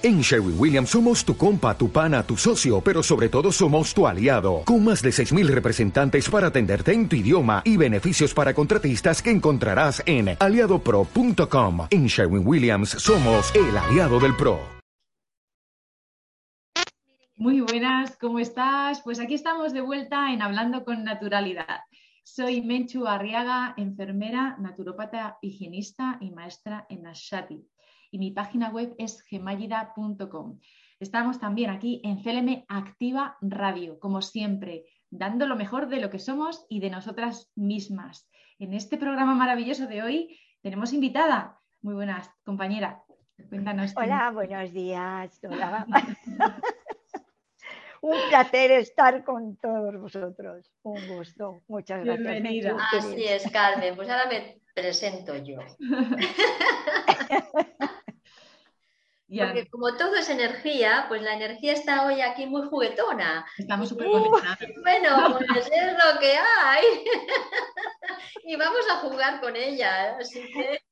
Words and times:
En 0.00 0.20
Sherwin 0.20 0.54
Williams 0.56 0.90
somos 0.90 1.24
tu 1.24 1.36
compa, 1.36 1.76
tu 1.76 1.90
pana, 1.90 2.22
tu 2.22 2.36
socio, 2.36 2.80
pero 2.80 3.02
sobre 3.02 3.28
todo 3.28 3.50
somos 3.50 3.92
tu 3.92 4.06
aliado, 4.06 4.62
con 4.64 4.84
más 4.84 5.02
de 5.02 5.10
6.000 5.10 5.48
representantes 5.48 6.30
para 6.30 6.46
atenderte 6.46 6.92
en 6.92 7.08
tu 7.08 7.16
idioma 7.16 7.62
y 7.64 7.76
beneficios 7.76 8.32
para 8.32 8.54
contratistas 8.54 9.20
que 9.20 9.32
encontrarás 9.32 10.00
en 10.06 10.36
aliadopro.com. 10.38 11.88
En 11.90 12.06
Sherwin 12.06 12.46
Williams 12.46 12.90
somos 12.90 13.52
el 13.56 13.76
aliado 13.76 14.20
del 14.20 14.36
PRO. 14.36 14.60
Muy 17.34 17.60
buenas, 17.60 18.16
¿cómo 18.18 18.38
estás? 18.38 19.02
Pues 19.02 19.18
aquí 19.18 19.34
estamos 19.34 19.72
de 19.72 19.80
vuelta 19.80 20.32
en 20.32 20.42
Hablando 20.42 20.84
con 20.84 21.02
Naturalidad. 21.02 21.80
Soy 22.22 22.62
Menchu 22.62 23.08
Arriaga, 23.08 23.74
enfermera, 23.76 24.56
naturópata, 24.60 25.38
higienista 25.42 26.18
y 26.20 26.30
maestra 26.30 26.86
en 26.88 27.04
Ashati 27.08 27.66
y 28.10 28.18
mi 28.18 28.30
página 28.30 28.70
web 28.70 28.94
es 28.98 29.22
gemayida.com. 29.22 30.58
Estamos 31.00 31.38
también 31.38 31.70
aquí 31.70 32.00
en 32.04 32.22
CLM 32.22 32.64
Activa 32.68 33.36
Radio, 33.40 34.00
como 34.00 34.20
siempre, 34.20 34.84
dando 35.10 35.46
lo 35.46 35.56
mejor 35.56 35.88
de 35.88 36.00
lo 36.00 36.10
que 36.10 36.18
somos 36.18 36.66
y 36.68 36.80
de 36.80 36.90
nosotras 36.90 37.50
mismas. 37.54 38.28
En 38.58 38.74
este 38.74 38.96
programa 38.96 39.34
maravilloso 39.34 39.86
de 39.86 40.02
hoy 40.02 40.40
tenemos 40.62 40.92
invitada. 40.92 41.60
Muy 41.82 41.94
buenas, 41.94 42.28
compañera. 42.44 43.04
Cuéntanos. 43.48 43.94
Hola, 43.96 44.32
buenos 44.32 44.72
días. 44.72 45.40
Un 48.00 48.16
placer 48.28 48.70
estar 48.72 49.24
con 49.24 49.56
todos 49.56 50.00
vosotros. 50.00 50.70
Un 50.82 51.08
gusto. 51.08 51.62
Muchas 51.68 52.04
gracias. 52.04 52.28
Bienvenida. 52.28 52.76
Así 52.92 53.24
es, 53.24 53.50
Carmen. 53.50 53.96
Pues 53.96 54.08
ahora 54.08 54.28
me 54.28 54.60
presento 54.74 55.36
yo. 55.36 55.58
Porque 59.28 59.68
como 59.68 59.94
todo 59.96 60.14
es 60.14 60.30
energía, 60.30 61.04
pues 61.08 61.20
la 61.20 61.34
energía 61.34 61.74
está 61.74 62.06
hoy 62.06 62.22
aquí 62.22 62.46
muy 62.46 62.66
juguetona. 62.66 63.44
Estamos 63.58 63.90
súper 63.90 64.08
conectados. 64.08 64.58
Bueno, 64.82 65.38
pues 65.52 65.66
es 65.66 65.92
lo 65.92 66.18
que 66.18 66.32
hay. 66.32 66.84
y 68.44 68.56
vamos 68.56 68.86
a 68.90 69.00
jugar 69.00 69.38
con 69.40 69.54
ella. 69.54 70.16
Así 70.16 70.50
que... 70.50 70.82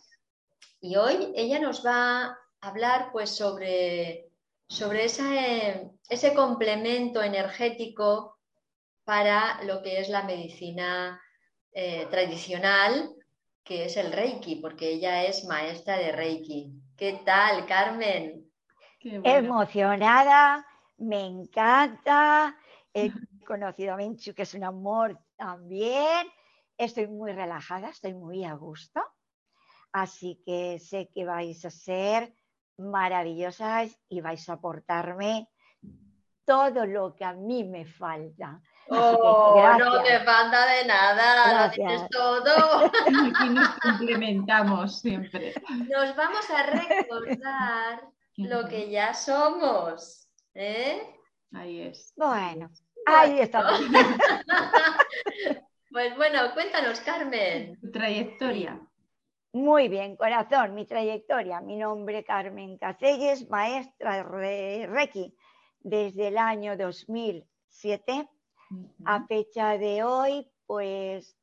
Y 0.80 0.96
hoy 0.96 1.32
ella 1.36 1.60
nos 1.60 1.84
va 1.84 2.24
a 2.24 2.38
hablar 2.60 3.10
pues 3.12 3.30
sobre 3.30 4.31
sobre 4.72 5.04
ese 5.04 6.34
complemento 6.34 7.22
energético 7.22 8.38
para 9.04 9.62
lo 9.64 9.82
que 9.82 10.00
es 10.00 10.08
la 10.08 10.22
medicina 10.22 11.20
eh, 11.72 12.06
tradicional, 12.10 13.14
que 13.62 13.84
es 13.84 13.98
el 13.98 14.10
Reiki, 14.10 14.56
porque 14.56 14.92
ella 14.92 15.24
es 15.24 15.44
maestra 15.44 15.98
de 15.98 16.12
Reiki. 16.12 16.72
¿Qué 16.96 17.20
tal, 17.22 17.66
Carmen? 17.66 18.50
Emocionada, 19.00 20.66
me 20.96 21.26
encanta. 21.26 22.56
He 22.94 23.12
conocido 23.46 23.92
a 23.92 23.96
Minchu, 23.98 24.32
que 24.32 24.42
es 24.42 24.54
un 24.54 24.64
amor 24.64 25.20
también. 25.36 26.26
Estoy 26.78 27.08
muy 27.08 27.32
relajada, 27.32 27.90
estoy 27.90 28.14
muy 28.14 28.46
a 28.46 28.54
gusto. 28.54 29.02
Así 29.92 30.40
que 30.46 30.78
sé 30.78 31.10
que 31.14 31.26
vais 31.26 31.62
a 31.66 31.70
ser 31.70 32.32
maravillosas 32.78 33.98
y 34.08 34.20
vais 34.20 34.48
a 34.48 34.54
aportarme 34.54 35.48
todo 36.44 36.86
lo 36.86 37.14
que 37.14 37.24
a 37.24 37.32
mí 37.32 37.64
me 37.64 37.84
falta. 37.84 38.60
Oh, 38.88 39.76
no 39.78 40.02
te 40.02 40.18
falta 40.20 40.66
de 40.66 40.84
nada, 40.86 41.66
lo 41.66 41.72
tienes 41.72 42.08
todo. 42.10 42.90
Y 43.44 43.48
nos 43.50 43.78
complementamos 43.78 45.00
siempre. 45.00 45.54
Nos 45.88 46.16
vamos 46.16 46.50
a 46.50 46.62
recordar 46.64 48.02
lo 48.36 48.68
que 48.68 48.90
ya 48.90 49.14
somos. 49.14 50.28
¿eh? 50.54 51.16
Ahí 51.52 51.82
es. 51.82 52.12
Bueno, 52.16 52.70
ahí 53.06 53.40
está. 53.40 53.62
pues 55.90 56.16
bueno, 56.16 56.52
cuéntanos, 56.54 57.00
Carmen. 57.00 57.78
Tu 57.80 57.92
trayectoria. 57.92 58.80
Muy 59.54 59.88
bien, 59.88 60.16
corazón, 60.16 60.74
mi 60.74 60.86
trayectoria. 60.86 61.60
Mi 61.60 61.76
nombre 61.76 62.24
Carmen 62.24 62.78
Caselles, 62.78 63.50
maestra 63.50 64.24
de 64.24 64.86
Reiki 64.86 65.36
desde 65.80 66.28
el 66.28 66.38
año 66.38 66.74
2007. 66.74 68.30
A 69.04 69.26
fecha 69.26 69.76
de 69.76 70.04
hoy, 70.04 70.50
pues 70.64 71.36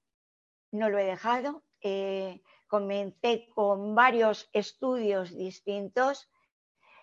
no 0.72 0.90
lo 0.90 0.98
he 0.98 1.04
dejado. 1.04 1.62
Eh, 1.82 2.42
comencé 2.66 3.48
con 3.54 3.94
varios 3.94 4.50
estudios 4.54 5.38
distintos, 5.38 6.32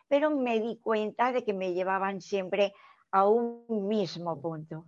pero 0.08 0.30
me 0.30 0.58
di 0.58 0.80
cuenta 0.80 1.30
de 1.30 1.44
que 1.44 1.54
me 1.54 1.72
llevaban 1.72 2.20
siempre 2.20 2.74
a 3.12 3.28
un 3.28 3.86
mismo 3.86 4.42
punto. 4.42 4.86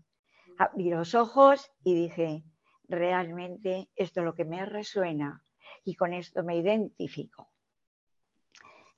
Abrí 0.58 0.90
los 0.90 1.14
ojos 1.14 1.70
y 1.84 1.94
dije, 1.94 2.42
realmente 2.88 3.88
esto 3.94 4.18
es 4.18 4.26
lo 4.26 4.34
que 4.34 4.44
me 4.44 4.66
resuena 4.66 5.44
y 5.84 5.94
con 5.94 6.12
esto 6.12 6.43
me 6.43 6.56
identifico. 6.56 7.50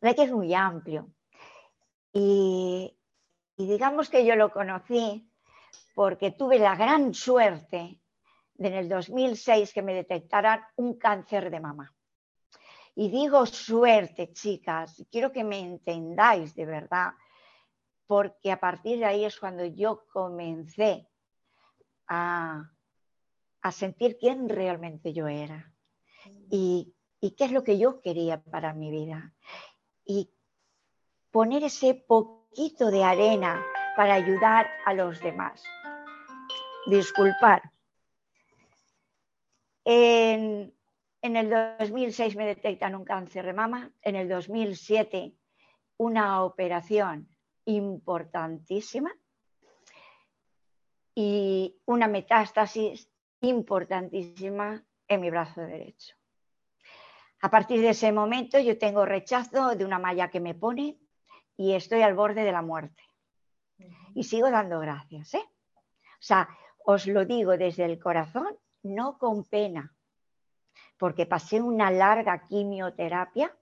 que 0.00 0.22
es 0.22 0.32
muy 0.32 0.54
amplio 0.54 1.12
y, 2.12 2.96
digamos 3.56 4.08
que 4.10 4.24
yo 4.24 4.34
lo 4.36 4.50
conocí 4.50 5.30
porque 5.94 6.32
tuve 6.32 6.58
la 6.58 6.74
gran 6.76 7.14
suerte 7.14 8.00
de 8.54 8.68
en 8.68 8.74
el 8.74 8.88
2006 8.88 9.72
que 9.72 9.82
me 9.82 9.94
detectaran 9.94 10.62
un 10.76 10.98
cáncer 10.98 11.50
de 11.50 11.60
mama. 11.60 11.94
Y 12.94 13.10
digo 13.10 13.46
suerte, 13.46 14.32
chicas, 14.32 15.04
quiero 15.10 15.30
que 15.32 15.44
me 15.44 15.60
entendáis 15.60 16.54
de 16.54 16.66
verdad, 16.66 17.12
porque 18.06 18.50
a 18.50 18.58
partir 18.58 18.98
de 18.98 19.04
ahí 19.04 19.24
es 19.24 19.38
cuando 19.38 19.64
yo 19.64 20.04
comencé 20.12 21.08
a, 22.08 22.70
a 23.62 23.72
sentir 23.72 24.16
quién 24.18 24.48
realmente 24.48 25.12
yo 25.12 25.28
era 25.28 25.72
y, 26.50 26.94
qué 27.20 27.44
es 27.44 27.52
lo 27.52 27.64
que 27.64 27.78
yo 27.78 28.00
quería 28.00 28.42
para 28.42 28.72
mi 28.74 28.90
vida. 28.90 29.34
Y 30.04 30.30
poner 31.30 31.64
ese 31.64 31.94
poquito 31.94 32.90
de 32.90 33.04
arena 33.04 33.64
para 33.96 34.14
ayudar 34.14 34.68
a 34.86 34.94
los 34.94 35.20
demás. 35.20 35.62
Disculpar. 36.86 37.70
En, 39.84 40.74
en, 41.22 41.36
el 41.36 41.50
2006 41.78 42.36
me 42.36 42.46
detectan 42.46 42.94
un 42.94 43.04
cáncer 43.04 43.46
de 43.46 43.52
mama, 43.52 43.92
en 44.02 44.16
el 44.16 44.28
2007 44.28 45.34
una 45.96 46.44
operación 46.44 47.28
importantísima 47.66 49.14
y 51.14 51.78
una 51.84 52.08
metástasis 52.08 53.10
importantísima 53.42 54.82
en 55.10 55.20
mi 55.20 55.28
brazo 55.28 55.60
derecho. 55.60 56.14
A 57.42 57.50
partir 57.50 57.80
de 57.80 57.90
ese 57.90 58.12
momento 58.12 58.58
yo 58.58 58.78
tengo 58.78 59.04
rechazo 59.04 59.74
de 59.74 59.84
una 59.84 59.98
malla 59.98 60.30
que 60.30 60.40
me 60.40 60.54
pone 60.54 60.98
y 61.56 61.72
estoy 61.72 62.02
al 62.02 62.14
borde 62.14 62.44
de 62.44 62.52
la 62.52 62.62
muerte. 62.62 63.02
Y 64.14 64.24
sigo 64.24 64.50
dando 64.50 64.78
gracias. 64.78 65.34
¿eh? 65.34 65.42
O 65.44 66.22
sea, 66.22 66.48
os 66.84 67.06
lo 67.06 67.24
digo 67.24 67.56
desde 67.56 67.84
el 67.86 67.98
corazón, 67.98 68.56
no 68.82 69.18
con 69.18 69.44
pena, 69.44 69.92
porque 70.96 71.26
pasé 71.26 71.60
una 71.60 71.90
larga 71.90 72.46
quimioterapia, 72.46 73.54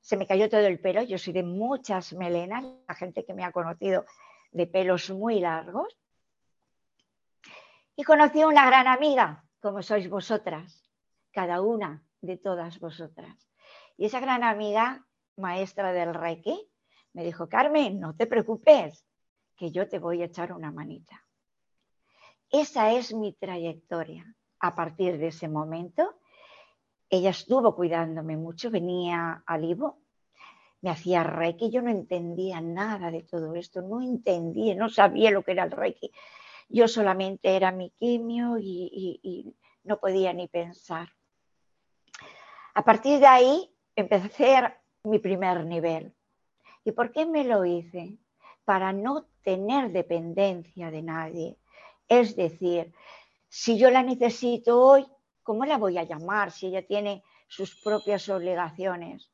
se 0.00 0.16
me 0.16 0.26
cayó 0.26 0.48
todo 0.48 0.66
el 0.66 0.80
pelo, 0.80 1.02
yo 1.02 1.18
soy 1.18 1.32
de 1.32 1.42
muchas 1.42 2.12
melenas, 2.12 2.64
la 2.86 2.94
gente 2.94 3.24
que 3.24 3.34
me 3.34 3.44
ha 3.44 3.52
conocido 3.52 4.04
de 4.52 4.66
pelos 4.66 5.10
muy 5.10 5.40
largos, 5.40 5.96
y 7.96 8.04
conocí 8.04 8.40
a 8.40 8.48
una 8.48 8.66
gran 8.66 8.86
amiga, 8.86 9.41
como 9.62 9.80
sois 9.80 10.10
vosotras, 10.10 10.90
cada 11.30 11.62
una 11.62 12.02
de 12.20 12.36
todas 12.36 12.80
vosotras. 12.80 13.48
Y 13.96 14.06
esa 14.06 14.18
gran 14.18 14.42
amiga, 14.42 15.06
maestra 15.36 15.92
del 15.92 16.14
Reiki, 16.14 16.68
me 17.12 17.24
dijo, 17.24 17.48
Carmen, 17.48 18.00
no 18.00 18.16
te 18.16 18.26
preocupes, 18.26 19.06
que 19.56 19.70
yo 19.70 19.88
te 19.88 20.00
voy 20.00 20.22
a 20.22 20.26
echar 20.26 20.52
una 20.52 20.72
manita. 20.72 21.24
esa 22.50 22.92
es 22.92 23.14
mi 23.14 23.32
trayectoria. 23.32 24.34
A 24.58 24.74
partir 24.74 25.18
de 25.18 25.28
ese 25.28 25.48
momento, 25.48 26.14
ella 27.08 27.30
estuvo 27.30 27.74
cuidándome 27.74 28.36
mucho, 28.36 28.70
venía 28.70 29.42
al 29.46 29.64
Ivo, 29.64 30.02
me 30.80 30.90
hacía 30.90 31.22
reiki, 31.22 31.70
yo 31.70 31.82
no 31.82 31.90
entendía 31.90 32.60
nada 32.60 33.10
de 33.10 33.22
todo 33.22 33.54
esto, 33.54 33.82
no 33.82 34.02
entendía, 34.02 34.74
no 34.74 34.88
sabía 34.88 35.30
lo 35.30 35.42
que 35.42 35.52
era 35.52 35.64
el 35.64 35.70
reiki. 35.70 36.10
Yo 36.72 36.88
solamente 36.88 37.54
era 37.54 37.70
mi 37.70 37.90
quimio 37.90 38.56
y, 38.58 39.54
no 39.84 39.98
podía 39.98 40.32
ni 40.32 40.48
pensar. 40.48 41.08
A 42.72 42.82
partir 42.82 43.18
de 43.18 43.26
ahí 43.26 43.76
empecé 43.94 44.24
a 44.24 44.26
hacer 44.26 44.80
mi 45.04 45.18
primer 45.18 45.66
nivel. 45.66 46.14
¿Y 46.82 46.92
por 46.92 47.12
qué 47.12 47.26
me 47.26 47.44
lo 47.44 47.66
hice? 47.66 48.16
Para 48.64 48.92
no 48.94 49.26
tener 49.42 49.92
dependencia 49.92 50.90
de 50.90 51.02
nadie. 51.02 51.58
Es 52.08 52.36
decir, 52.36 52.94
si 53.48 53.76
yo 53.76 53.90
la 53.90 54.02
necesito 54.02 54.80
hoy, 54.80 55.06
¿cómo 55.42 55.66
la 55.66 55.76
voy 55.76 55.98
a 55.98 56.04
llamar 56.04 56.52
si 56.52 56.68
ella 56.68 56.86
tiene 56.86 57.22
sus 57.48 57.82
propias 57.82 58.28
obligaciones? 58.30 59.30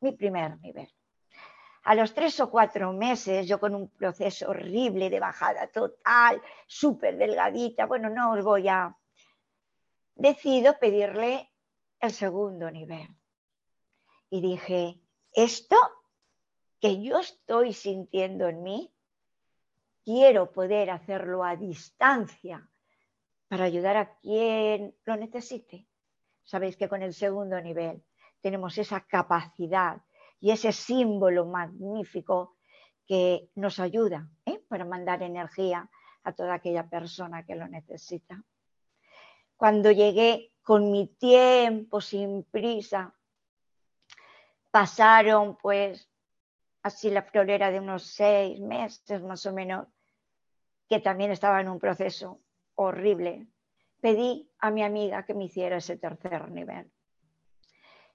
Mi 0.00 0.12
primer 0.12 0.58
nivel. 0.60 0.88
A 1.84 1.94
los 1.94 2.14
tres 2.14 2.38
o 2.38 2.48
cuatro 2.48 2.92
meses, 2.92 3.48
yo 3.48 3.58
con 3.58 3.74
un 3.74 3.88
proceso 3.88 4.50
horrible 4.50 5.10
de 5.10 5.18
bajada 5.18 5.66
total, 5.66 6.40
súper 6.66 7.16
delgadita, 7.16 7.86
bueno, 7.86 8.08
no 8.08 8.32
os 8.32 8.44
voy 8.44 8.68
a... 8.68 8.96
Decido 10.14 10.78
pedirle 10.78 11.50
el 11.98 12.12
segundo 12.12 12.70
nivel. 12.70 13.08
Y 14.30 14.40
dije, 14.40 15.00
esto 15.32 15.76
que 16.80 17.02
yo 17.02 17.18
estoy 17.18 17.72
sintiendo 17.72 18.48
en 18.48 18.62
mí, 18.62 18.94
quiero 20.04 20.52
poder 20.52 20.90
hacerlo 20.90 21.44
a 21.44 21.56
distancia 21.56 22.68
para 23.48 23.64
ayudar 23.64 23.96
a 23.96 24.18
quien 24.18 24.94
lo 25.04 25.16
necesite. 25.16 25.86
Sabéis 26.44 26.76
que 26.76 26.88
con 26.88 27.02
el 27.02 27.14
segundo 27.14 27.60
nivel 27.60 28.04
tenemos 28.40 28.78
esa 28.78 29.00
capacidad 29.00 30.02
y 30.42 30.50
ese 30.50 30.72
símbolo 30.72 31.46
magnífico 31.46 32.56
que 33.06 33.48
nos 33.54 33.78
ayuda 33.78 34.28
¿eh? 34.44 34.60
para 34.68 34.84
mandar 34.84 35.22
energía 35.22 35.88
a 36.24 36.32
toda 36.32 36.54
aquella 36.54 36.88
persona 36.88 37.46
que 37.46 37.54
lo 37.54 37.68
necesita. 37.68 38.42
Cuando 39.56 39.92
llegué 39.92 40.52
con 40.62 40.90
mi 40.90 41.06
tiempo, 41.06 42.00
sin 42.00 42.42
prisa, 42.42 43.14
pasaron 44.72 45.56
pues 45.58 46.10
así 46.82 47.10
la 47.10 47.22
florera 47.22 47.70
de 47.70 47.78
unos 47.78 48.02
seis 48.02 48.58
meses 48.58 49.22
más 49.22 49.46
o 49.46 49.52
menos, 49.52 49.86
que 50.88 50.98
también 50.98 51.30
estaba 51.30 51.60
en 51.60 51.68
un 51.68 51.78
proceso 51.78 52.40
horrible. 52.74 53.46
Pedí 54.00 54.50
a 54.58 54.72
mi 54.72 54.82
amiga 54.82 55.24
que 55.24 55.34
me 55.34 55.44
hiciera 55.44 55.76
ese 55.76 55.96
tercer 55.98 56.50
nivel. 56.50 56.90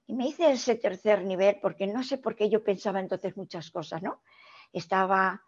Y 0.08 0.14
me 0.14 0.26
hice 0.26 0.50
ese 0.50 0.74
tercer 0.74 1.22
nivel 1.22 1.58
porque 1.60 1.86
no 1.86 2.02
sé 2.02 2.16
por 2.16 2.34
qué 2.34 2.48
yo 2.48 2.64
pensaba 2.64 2.98
entonces 2.98 3.36
muchas 3.36 3.70
cosas, 3.70 4.02
¿no? 4.02 4.22
Estaba 4.72 5.44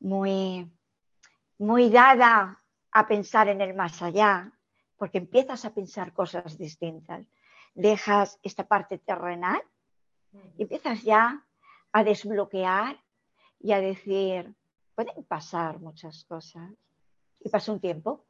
muy, 0.00 0.70
muy 1.56 1.88
dada 1.88 2.62
a 2.92 3.06
pensar 3.08 3.48
en 3.48 3.62
el 3.62 3.72
más 3.72 4.02
allá, 4.02 4.52
porque 4.98 5.16
empiezas 5.16 5.64
a 5.64 5.72
pensar 5.72 6.12
cosas 6.12 6.58
distintas. 6.58 7.26
Dejas 7.74 8.38
esta 8.42 8.64
parte 8.64 8.98
terrenal 8.98 9.62
y 10.58 10.62
empiezas 10.64 11.02
ya 11.02 11.42
a 11.90 12.04
desbloquear 12.04 13.02
y 13.60 13.72
a 13.72 13.80
decir, 13.80 14.54
pueden 14.94 15.24
pasar 15.24 15.80
muchas 15.80 16.22
cosas. 16.24 16.70
Y 17.40 17.48
pasó 17.48 17.72
un 17.72 17.80
tiempo 17.80 18.26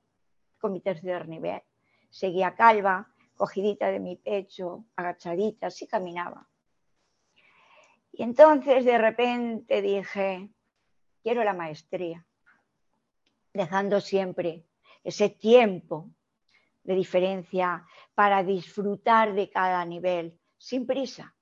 con 0.61 0.73
mi 0.73 0.81
tercer 0.81 1.27
nivel. 1.27 1.61
Seguía 2.09 2.55
calva, 2.55 3.09
cogidita 3.37 3.91
de 3.91 4.01
mi 4.01 4.17
pecho, 4.17 4.87
agachadita, 4.97 5.69
así 5.69 5.87
caminaba. 5.87 6.49
Y 8.13 8.23
entonces 8.23 8.85
de 8.85 8.99
repente 8.99 9.83
dije, 9.83 10.49
quiero 11.23 11.45
la 11.45 11.53
maestría, 11.53 12.27
dejando 13.53 14.01
siempre 14.01 14.65
ese 15.05 15.29
tiempo 15.29 16.11
de 16.83 16.95
diferencia 16.95 17.87
para 18.15 18.43
disfrutar 18.43 19.35
de 19.35 19.51
cada 19.51 19.85
nivel, 19.85 20.39
sin 20.57 20.87
prisa. 20.87 21.35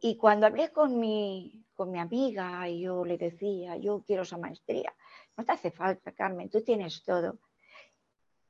Y 0.00 0.16
cuando 0.16 0.46
hablé 0.46 0.72
con 0.72 0.98
mi, 0.98 1.64
con 1.74 1.90
mi 1.90 1.98
amiga 1.98 2.68
yo 2.68 3.04
le 3.04 3.18
decía, 3.18 3.76
yo 3.76 4.02
quiero 4.06 4.22
esa 4.22 4.38
maestría, 4.38 4.94
no 5.36 5.44
te 5.44 5.52
hace 5.52 5.70
falta, 5.70 6.12
Carmen, 6.12 6.48
tú 6.48 6.62
tienes 6.62 7.02
todo. 7.02 7.38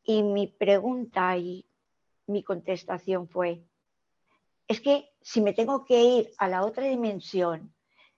Y 0.06 0.23
mi 0.23 0.47
pregunta 0.47 1.37
y 1.37 1.67
mi 2.29 2.43
contestación 2.43 3.29
fue, 3.29 3.64
es 4.69 4.81
que 4.81 5.11
si 5.20 5.41
me 5.41 5.53
tengo 5.53 5.85
que 5.85 6.00
ir 6.00 6.31
a 6.38 6.49
la 6.49 6.64
otra 6.64 6.85
dimensión, 6.85 7.75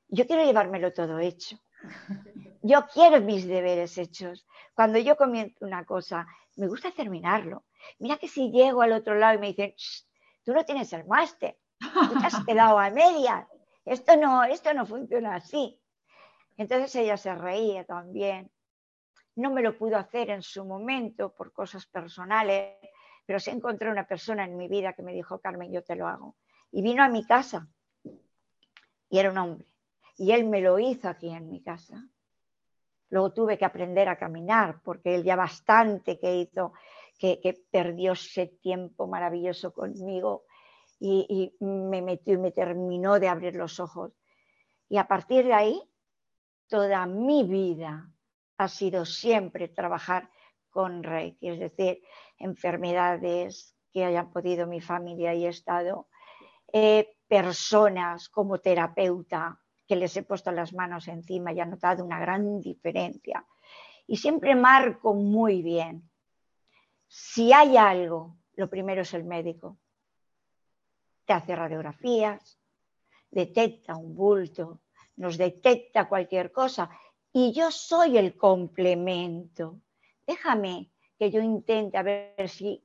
yo 0.08 0.26
quiero 0.26 0.44
llevármelo 0.44 0.92
todo 0.92 1.18
hecho. 1.18 1.58
Yo 2.62 2.86
quiero 2.92 3.20
mis 3.20 3.46
deberes 3.46 3.96
hechos. 3.98 4.44
Cuando 4.74 4.98
yo 4.98 5.16
comienzo 5.16 5.64
una 5.64 5.84
cosa, 5.84 6.26
me 6.56 6.66
gusta 6.66 6.90
terminarlo. 6.90 7.64
Mira 8.00 8.16
que 8.16 8.26
si 8.26 8.50
llego 8.50 8.82
al 8.82 8.92
otro 8.92 9.14
lado 9.14 9.36
y 9.36 9.38
me 9.38 9.46
dicen, 9.48 9.74
tú 10.44 10.52
no 10.52 10.64
tienes 10.64 10.92
el 10.92 11.06
máster, 11.06 11.56
tú 11.78 12.18
te 12.18 12.26
has 12.26 12.44
quedado 12.46 12.78
a 12.78 12.90
medias, 12.90 13.46
esto 13.84 14.16
no, 14.16 14.42
esto 14.42 14.74
no 14.74 14.86
funciona 14.86 15.36
así. 15.36 15.80
Entonces 16.56 16.94
ella 16.96 17.16
se 17.16 17.34
reía 17.34 17.84
también. 17.84 18.50
No 19.38 19.52
me 19.52 19.62
lo 19.62 19.78
pudo 19.78 19.96
hacer 19.96 20.30
en 20.30 20.42
su 20.42 20.64
momento 20.64 21.32
por 21.32 21.52
cosas 21.52 21.86
personales, 21.86 22.74
pero 23.24 23.38
sí 23.38 23.50
encontré 23.50 23.88
una 23.88 24.04
persona 24.04 24.44
en 24.44 24.56
mi 24.56 24.66
vida 24.66 24.94
que 24.94 25.04
me 25.04 25.12
dijo, 25.12 25.38
Carmen, 25.38 25.70
yo 25.70 25.84
te 25.84 25.94
lo 25.94 26.08
hago. 26.08 26.34
Y 26.72 26.82
vino 26.82 27.04
a 27.04 27.08
mi 27.08 27.24
casa 27.24 27.68
y 29.08 29.16
era 29.16 29.30
un 29.30 29.38
hombre. 29.38 29.64
Y 30.16 30.32
él 30.32 30.44
me 30.44 30.60
lo 30.60 30.80
hizo 30.80 31.08
aquí 31.08 31.30
en 31.30 31.48
mi 31.48 31.62
casa. 31.62 32.04
Luego 33.10 33.32
tuve 33.32 33.56
que 33.56 33.64
aprender 33.64 34.08
a 34.08 34.18
caminar 34.18 34.80
porque 34.82 35.14
él 35.14 35.22
ya 35.22 35.36
bastante 35.36 36.18
que 36.18 36.34
hizo, 36.34 36.72
que, 37.16 37.64
perdió 37.70 38.14
ese 38.14 38.48
tiempo 38.60 39.06
maravilloso 39.06 39.72
conmigo 39.72 40.46
y, 40.98 41.54
me 41.60 42.02
metió 42.02 42.34
y 42.34 42.38
me 42.38 42.50
terminó 42.50 43.20
de 43.20 43.28
abrir 43.28 43.54
los 43.54 43.78
ojos. 43.78 44.10
Y 44.88 44.96
a 44.96 45.06
partir 45.06 45.46
de 45.46 45.54
ahí, 45.54 45.80
toda 46.66 47.06
mi 47.06 47.44
vida 47.44 48.10
ha 48.58 48.68
sido 48.68 49.06
siempre 49.06 49.68
trabajar 49.68 50.30
con 50.68 51.02
Reiki, 51.02 51.48
es 51.48 51.60
decir, 51.60 52.02
enfermedades 52.36 53.74
que 53.92 54.04
hayan 54.04 54.30
podido 54.30 54.66
mi 54.66 54.80
familia 54.80 55.32
y 55.34 55.46
estado, 55.46 56.08
eh, 56.72 57.16
personas 57.26 58.28
como 58.28 58.58
terapeuta, 58.58 59.60
que 59.86 59.96
les 59.96 60.14
he 60.16 60.22
puesto 60.22 60.52
las 60.52 60.74
manos 60.74 61.08
encima 61.08 61.52
y 61.52 61.60
he 61.60 61.66
notado 61.66 62.04
una 62.04 62.20
gran 62.20 62.60
diferencia. 62.60 63.46
Y 64.06 64.16
siempre 64.16 64.54
marco 64.54 65.14
muy 65.14 65.62
bien. 65.62 66.10
Si 67.06 67.52
hay 67.52 67.76
algo, 67.76 68.36
lo 68.54 68.68
primero 68.68 69.02
es 69.02 69.14
el 69.14 69.24
médico. 69.24 69.78
Te 71.24 71.32
hace 71.32 71.56
radiografías, 71.56 72.58
detecta 73.30 73.96
un 73.96 74.14
bulto, 74.14 74.80
nos 75.16 75.38
detecta 75.38 76.08
cualquier 76.08 76.52
cosa 76.52 76.90
y 77.32 77.52
yo 77.52 77.70
soy 77.70 78.18
el 78.18 78.36
complemento. 78.36 79.80
Déjame 80.26 80.90
que 81.18 81.30
yo 81.30 81.40
intente 81.40 81.98
a 81.98 82.02
ver 82.02 82.48
si 82.48 82.84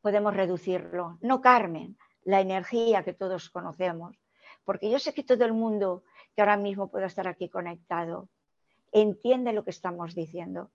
podemos 0.00 0.34
reducirlo. 0.34 1.18
No, 1.20 1.40
Carmen, 1.40 1.96
la 2.24 2.40
energía 2.40 3.02
que 3.02 3.12
todos 3.12 3.50
conocemos 3.50 4.16
porque 4.64 4.90
yo 4.90 4.98
sé 4.98 5.14
que 5.14 5.24
todo 5.24 5.44
el 5.44 5.52
mundo 5.52 6.04
que 6.34 6.42
ahora 6.42 6.56
mismo 6.56 6.90
pueda 6.90 7.06
estar 7.06 7.26
aquí 7.26 7.48
conectado 7.48 8.28
entiende 8.92 9.52
lo 9.52 9.64
que 9.64 9.70
estamos 9.70 10.14
diciendo. 10.14 10.70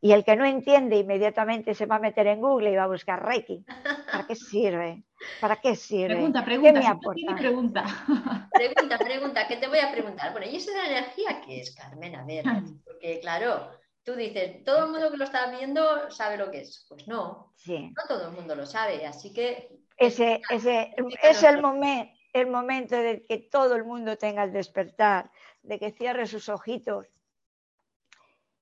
Y 0.00 0.12
el 0.12 0.24
que 0.24 0.34
no 0.36 0.46
entiende 0.46 0.96
inmediatamente 0.96 1.74
se 1.74 1.84
va 1.86 1.96
a 1.96 2.00
meter 2.00 2.26
en 2.26 2.40
Google 2.40 2.72
y 2.72 2.76
va 2.76 2.84
a 2.84 2.88
buscar 2.88 3.22
Reiki. 3.22 3.64
¿Para 4.10 4.26
qué 4.26 4.34
sirve? 4.34 5.04
¿Para 5.40 5.56
qué 5.56 5.76
sirve? 5.76 6.14
Pregunta, 6.14 6.44
pregunta. 6.44 6.98
¿Qué 7.14 7.24
me 7.26 7.38
Pregunta. 7.38 7.84
pregunta, 8.52 8.98
pregunta. 8.98 9.48
¿Qué 9.48 9.56
te 9.56 9.68
voy 9.68 9.78
a 9.78 9.92
preguntar? 9.92 10.32
Bueno, 10.32 10.46
¿y 10.46 10.56
eso 10.56 10.70
de 10.70 10.78
la 10.78 10.86
energía 10.86 11.40
qué 11.44 11.60
es, 11.60 11.74
Carmen? 11.74 12.14
A 12.16 12.24
ver, 12.24 12.44
porque 12.84 13.20
claro, 13.20 13.70
tú 14.02 14.14
dices, 14.14 14.64
todo 14.64 14.86
el 14.86 14.92
mundo 14.92 15.10
que 15.10 15.16
lo 15.16 15.24
está 15.24 15.50
viendo 15.50 16.10
sabe 16.10 16.36
lo 16.36 16.50
que 16.50 16.62
es. 16.62 16.86
Pues 16.88 17.06
no, 17.06 17.52
sí. 17.56 17.92
no 17.96 18.02
todo 18.08 18.28
el 18.28 18.34
mundo 18.34 18.54
lo 18.54 18.66
sabe. 18.66 19.06
Así 19.06 19.32
que... 19.32 19.68
Ese, 19.96 20.40
ese 20.50 20.94
es 21.22 21.42
el 21.42 21.60
momento 21.60 22.10
el 22.32 22.46
momento 22.46 22.96
de 22.96 23.24
que 23.24 23.38
todo 23.38 23.74
el 23.74 23.84
mundo 23.84 24.16
tenga 24.16 24.44
el 24.44 24.52
despertar, 24.52 25.30
de 25.62 25.78
que 25.78 25.90
cierre 25.90 26.26
sus 26.26 26.48
ojitos 26.48 27.06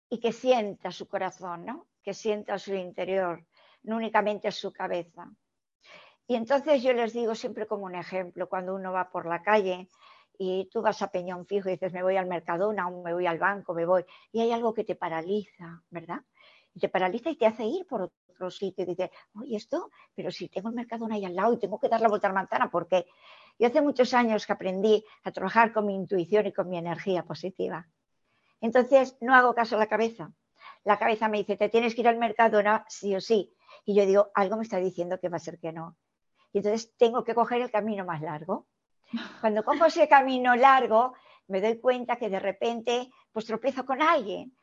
y 0.08 0.20
que 0.20 0.32
sienta 0.32 0.90
su 0.90 1.06
corazón, 1.06 1.66
¿no? 1.66 1.86
Que 2.02 2.14
sienta 2.14 2.58
su 2.58 2.74
interior, 2.74 3.44
no 3.88 3.96
únicamente 3.96 4.52
su 4.52 4.72
cabeza. 4.72 5.30
Y 6.26 6.36
entonces 6.36 6.82
yo 6.82 6.92
les 6.92 7.14
digo 7.14 7.34
siempre 7.34 7.66
como 7.66 7.86
un 7.86 7.94
ejemplo, 7.94 8.48
cuando 8.48 8.74
uno 8.74 8.92
va 8.92 9.10
por 9.10 9.26
la 9.26 9.42
calle 9.42 9.88
y 10.38 10.68
tú 10.70 10.82
vas 10.82 11.00
a 11.00 11.10
Peñón 11.10 11.46
Fijo 11.46 11.68
y 11.68 11.72
dices, 11.72 11.92
me 11.92 12.02
voy 12.02 12.16
al 12.16 12.26
Mercadona 12.26 12.86
o 12.86 13.02
me 13.02 13.14
voy 13.14 13.26
al 13.26 13.38
banco, 13.38 13.74
me 13.74 13.86
voy, 13.86 14.04
y 14.30 14.40
hay 14.42 14.52
algo 14.52 14.74
que 14.74 14.84
te 14.84 14.94
paraliza, 14.94 15.82
¿verdad? 15.90 16.20
Y 16.74 16.80
te 16.80 16.90
paraliza 16.90 17.30
y 17.30 17.36
te 17.36 17.46
hace 17.46 17.64
ir 17.64 17.86
por 17.86 18.02
otro 18.02 18.50
sitio 18.50 18.84
y 18.84 18.88
dices, 18.88 19.10
oye, 19.34 19.56
esto, 19.56 19.90
pero 20.14 20.30
si 20.30 20.48
tengo 20.48 20.68
el 20.68 20.74
Mercadona 20.74 21.14
ahí 21.14 21.24
al 21.24 21.34
lado 21.34 21.54
y 21.54 21.58
tengo 21.58 21.80
que 21.80 21.88
dar 21.88 22.02
la 22.02 22.08
vuelta 22.08 22.28
a 22.28 22.30
la 22.30 22.40
manzana, 22.40 22.70
¿por 22.70 22.86
qué? 22.86 23.06
Y 23.56 23.64
hace 23.64 23.80
muchos 23.80 24.12
años 24.12 24.46
que 24.46 24.52
aprendí 24.52 25.02
a 25.24 25.32
trabajar 25.32 25.72
con 25.72 25.86
mi 25.86 25.94
intuición 25.94 26.46
y 26.46 26.52
con 26.52 26.68
mi 26.68 26.76
energía 26.76 27.24
positiva. 27.24 27.88
Entonces, 28.60 29.16
no 29.20 29.34
hago 29.34 29.54
caso 29.54 29.76
a 29.76 29.78
la 29.78 29.86
cabeza. 29.86 30.30
La 30.84 30.98
cabeza 30.98 31.28
me 31.28 31.38
dice, 31.38 31.56
te 31.56 31.68
tienes 31.68 31.94
que 31.94 32.02
ir 32.02 32.08
al 32.08 32.18
Mercadona 32.18 32.84
sí 32.88 33.14
o 33.16 33.20
sí. 33.20 33.52
Y 33.88 33.94
yo 33.94 34.04
digo, 34.04 34.30
algo 34.34 34.58
me 34.58 34.64
está 34.64 34.76
diciendo 34.76 35.18
que 35.18 35.30
va 35.30 35.38
a 35.38 35.40
ser 35.40 35.58
que 35.58 35.72
no. 35.72 35.96
Y 36.52 36.58
entonces 36.58 36.94
tengo 36.98 37.24
que 37.24 37.34
coger 37.34 37.62
el 37.62 37.70
camino 37.70 38.04
más 38.04 38.20
largo. 38.20 38.66
Cuando 39.40 39.64
cojo 39.64 39.86
ese 39.86 40.06
camino 40.06 40.54
largo, 40.54 41.14
me 41.46 41.62
doy 41.62 41.80
cuenta 41.80 42.16
que 42.16 42.28
de 42.28 42.38
repente 42.38 43.08
pues 43.32 43.46
tropiezo 43.46 43.86
con 43.86 44.02
alguien. 44.02 44.54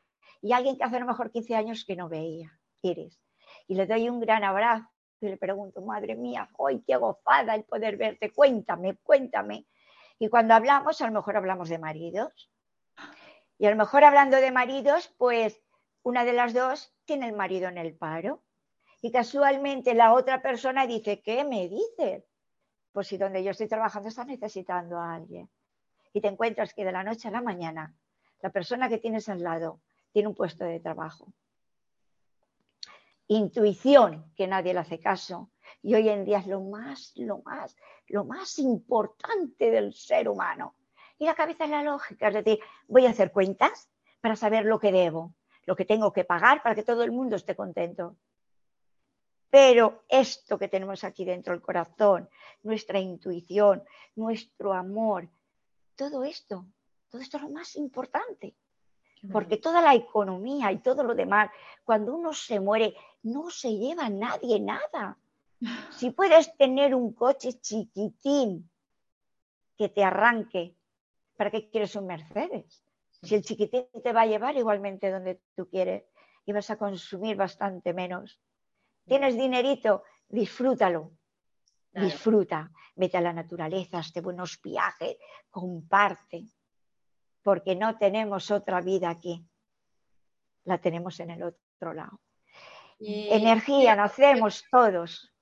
Y 0.42 0.52
alguien 0.52 0.78
que 0.78 0.84
hace 0.84 0.98
a 0.98 1.00
lo 1.00 1.06
mejor 1.06 1.32
15 1.32 1.56
años 1.56 1.84
que 1.84 1.96
no 1.96 2.08
veía, 2.08 2.56
Iris. 2.82 3.20
Y 3.66 3.74
le 3.74 3.86
doy 3.86 4.08
un 4.08 4.20
gran 4.20 4.44
abrazo 4.44 4.86
y 5.20 5.26
le 5.26 5.36
pregunto, 5.36 5.80
madre 5.80 6.14
mía, 6.14 6.48
hoy 6.56 6.84
qué 6.86 6.94
gozada 6.94 7.56
el 7.56 7.64
poder 7.64 7.96
verte, 7.96 8.32
cuéntame, 8.32 8.96
cuéntame. 9.02 9.66
Y 10.20 10.28
cuando 10.28 10.54
hablamos, 10.54 11.02
a 11.02 11.06
lo 11.06 11.12
mejor 11.12 11.36
hablamos 11.36 11.68
de 11.68 11.80
maridos. 11.80 12.48
Y 13.58 13.66
a 13.66 13.70
lo 13.70 13.76
mejor 13.76 14.04
hablando 14.04 14.36
de 14.36 14.52
maridos, 14.52 15.12
pues 15.18 15.60
una 16.04 16.24
de 16.24 16.32
las 16.32 16.54
dos 16.54 16.94
tiene 17.06 17.26
el 17.26 17.34
marido 17.34 17.68
en 17.68 17.78
el 17.78 17.96
paro. 17.96 18.44
Y 19.02 19.10
casualmente 19.10 19.94
la 19.94 20.14
otra 20.14 20.42
persona 20.42 20.86
dice, 20.86 21.20
¿qué 21.20 21.44
me 21.44 21.68
dices? 21.68 22.24
Pues 22.92 23.08
si 23.08 23.18
donde 23.18 23.44
yo 23.44 23.50
estoy 23.50 23.68
trabajando 23.68 24.08
está 24.08 24.24
necesitando 24.24 24.98
a 24.98 25.14
alguien. 25.14 25.48
Y 26.12 26.20
te 26.20 26.28
encuentras 26.28 26.72
que 26.72 26.84
de 26.84 26.92
la 26.92 27.04
noche 27.04 27.28
a 27.28 27.30
la 27.30 27.42
mañana 27.42 27.94
la 28.40 28.50
persona 28.50 28.88
que 28.88 28.98
tienes 28.98 29.28
al 29.28 29.42
lado 29.42 29.80
tiene 30.12 30.28
un 30.28 30.34
puesto 30.34 30.64
de 30.64 30.80
trabajo. 30.80 31.32
Intuición, 33.28 34.32
que 34.36 34.46
nadie 34.46 34.72
le 34.72 34.80
hace 34.80 35.00
caso. 35.00 35.50
Y 35.82 35.94
hoy 35.94 36.08
en 36.08 36.24
día 36.24 36.38
es 36.38 36.46
lo 36.46 36.60
más, 36.60 37.12
lo 37.16 37.42
más, 37.42 37.76
lo 38.06 38.24
más 38.24 38.58
importante 38.58 39.70
del 39.70 39.92
ser 39.92 40.28
humano. 40.28 40.74
Y 41.18 41.26
la 41.26 41.34
cabeza 41.34 41.64
es 41.64 41.70
la 41.70 41.82
lógica, 41.82 42.28
es 42.28 42.34
decir, 42.34 42.60
voy 42.88 43.06
a 43.06 43.10
hacer 43.10 43.32
cuentas 43.32 43.88
para 44.20 44.36
saber 44.36 44.64
lo 44.64 44.78
que 44.78 44.92
debo, 44.92 45.34
lo 45.64 45.76
que 45.76 45.84
tengo 45.84 46.12
que 46.12 46.24
pagar 46.24 46.62
para 46.62 46.74
que 46.74 46.82
todo 46.82 47.02
el 47.02 47.12
mundo 47.12 47.36
esté 47.36 47.56
contento. 47.56 48.16
Pero 49.56 50.02
esto 50.10 50.58
que 50.58 50.68
tenemos 50.68 51.02
aquí 51.02 51.24
dentro, 51.24 51.54
el 51.54 51.62
corazón, 51.62 52.28
nuestra 52.62 52.98
intuición, 53.00 53.82
nuestro 54.14 54.74
amor, 54.74 55.30
todo 55.94 56.24
esto, 56.24 56.66
todo 57.08 57.22
esto 57.22 57.38
es 57.38 57.42
lo 57.42 57.48
más 57.48 57.74
importante. 57.76 58.54
Porque 59.32 59.56
toda 59.56 59.80
la 59.80 59.94
economía 59.94 60.70
y 60.72 60.80
todo 60.80 61.02
lo 61.02 61.14
demás, 61.14 61.48
cuando 61.84 62.14
uno 62.14 62.34
se 62.34 62.60
muere, 62.60 62.94
no 63.22 63.48
se 63.48 63.74
lleva 63.74 64.10
nadie 64.10 64.60
nada. 64.60 65.16
Si 65.90 66.10
puedes 66.10 66.54
tener 66.58 66.94
un 66.94 67.14
coche 67.14 67.54
chiquitín 67.58 68.68
que 69.78 69.88
te 69.88 70.04
arranque, 70.04 70.76
¿para 71.34 71.50
qué 71.50 71.70
quieres 71.70 71.96
un 71.96 72.08
Mercedes? 72.08 72.84
Si 73.22 73.34
el 73.34 73.42
chiquitín 73.42 73.86
te 74.04 74.12
va 74.12 74.20
a 74.20 74.26
llevar 74.26 74.54
igualmente 74.58 75.10
donde 75.10 75.40
tú 75.56 75.66
quieres 75.66 76.04
y 76.44 76.52
vas 76.52 76.68
a 76.68 76.76
consumir 76.76 77.36
bastante 77.36 77.94
menos. 77.94 78.38
Tienes 79.06 79.36
dinerito, 79.36 80.04
disfrútalo. 80.28 81.12
Disfruta, 81.92 82.70
vete 82.94 83.16
a 83.16 83.22
la 83.22 83.32
naturaleza, 83.32 84.00
hazte 84.00 84.20
buenos 84.20 84.60
viajes, 84.60 85.16
comparte, 85.48 86.44
porque 87.42 87.74
no 87.74 87.96
tenemos 87.96 88.50
otra 88.50 88.82
vida 88.82 89.08
aquí, 89.08 89.42
la 90.64 90.76
tenemos 90.76 91.18
en 91.20 91.30
el 91.30 91.42
otro 91.42 91.94
lado. 91.94 92.20
energía, 92.98 93.96
nacemos 93.96 94.66
todos 94.70 95.32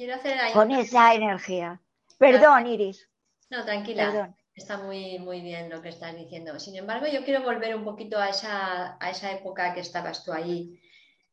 quiero 0.00 0.14
hacer 0.14 0.52
con 0.54 0.70
esa 0.70 1.14
energía. 1.14 1.78
Perdón, 2.16 2.66
Iris. 2.66 3.06
No, 3.50 3.64
tranquila. 3.66 4.34
Está 4.54 4.78
muy, 4.78 5.18
muy 5.18 5.42
bien 5.42 5.68
lo 5.68 5.82
que 5.82 5.90
estás 5.90 6.16
diciendo. 6.16 6.58
Sin 6.58 6.74
embargo, 6.76 7.06
yo 7.06 7.22
quiero 7.22 7.42
volver 7.42 7.76
un 7.76 7.84
poquito 7.84 8.18
a 8.18 8.30
esa, 8.30 8.96
a 8.98 9.10
esa 9.10 9.30
época 9.32 9.74
que 9.74 9.80
estabas 9.80 10.24
tú 10.24 10.32
ahí, 10.32 10.80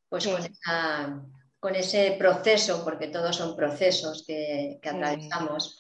pues 0.10 0.28
con 0.28 0.44
esa, 0.44 1.24
con 1.60 1.76
ese 1.76 2.16
proceso, 2.18 2.84
porque 2.84 3.08
todos 3.08 3.36
son 3.36 3.56
procesos 3.56 4.24
que, 4.26 4.80
atravesamos. 4.84 5.80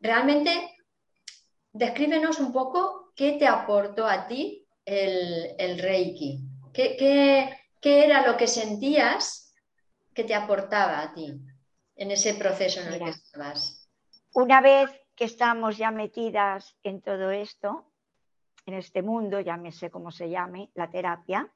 Realmente, 0.00 0.76
descríbenos 1.72 2.38
un 2.40 2.52
poco 2.52 3.12
qué 3.16 3.32
te 3.32 3.46
aportó 3.46 4.06
a 4.06 4.26
ti 4.26 4.66
el, 4.84 5.78
Reiki. 5.78 6.40
¿Qué, 6.72 7.50
era 7.82 8.26
lo 8.26 8.36
que 8.36 8.46
sentías 8.46 9.54
que 10.14 10.24
te 10.24 10.34
aportaba 10.34 11.00
a 11.00 11.14
ti 11.14 11.40
en 11.96 12.10
ese 12.10 12.34
proceso 12.34 12.80
en 12.80 12.92
el 12.92 12.98
que 12.98 13.10
estabas? 13.10 13.88
Una 14.34 14.60
vez 14.60 14.90
que 15.14 15.24
estamos 15.24 15.78
ya 15.78 15.90
metidas 15.90 16.76
en 16.82 17.00
todo 17.00 17.30
esto, 17.30 17.92
en 18.66 18.74
este 18.74 19.02
mundo, 19.02 19.40
llámese 19.40 19.90
como 19.90 20.10
se 20.10 20.28
llame, 20.28 20.70
la 20.74 20.90
terapia, 20.90 21.50